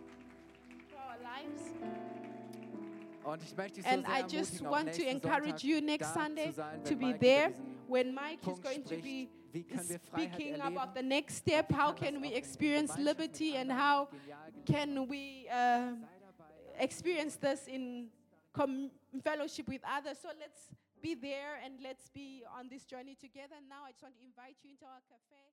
[0.89, 1.61] for our lives.
[3.23, 6.83] Und ich möchte so And I just want to encourage Sonntag you next Sunday sein,
[6.85, 7.53] to be Mike there
[7.87, 11.03] when Mike is Punkt going to be spricht, wie können wir Freiheit speaking about the
[11.03, 11.71] next step.
[11.71, 14.07] How can we experience liberty and how
[14.65, 15.93] can we uh,
[16.79, 18.09] experience this in
[18.53, 18.91] com-
[19.23, 20.17] fellowship with others?
[20.21, 20.69] So let's
[21.01, 23.55] be there and let's be on this journey together.
[23.67, 25.50] Now I just want to invite you into our cafe.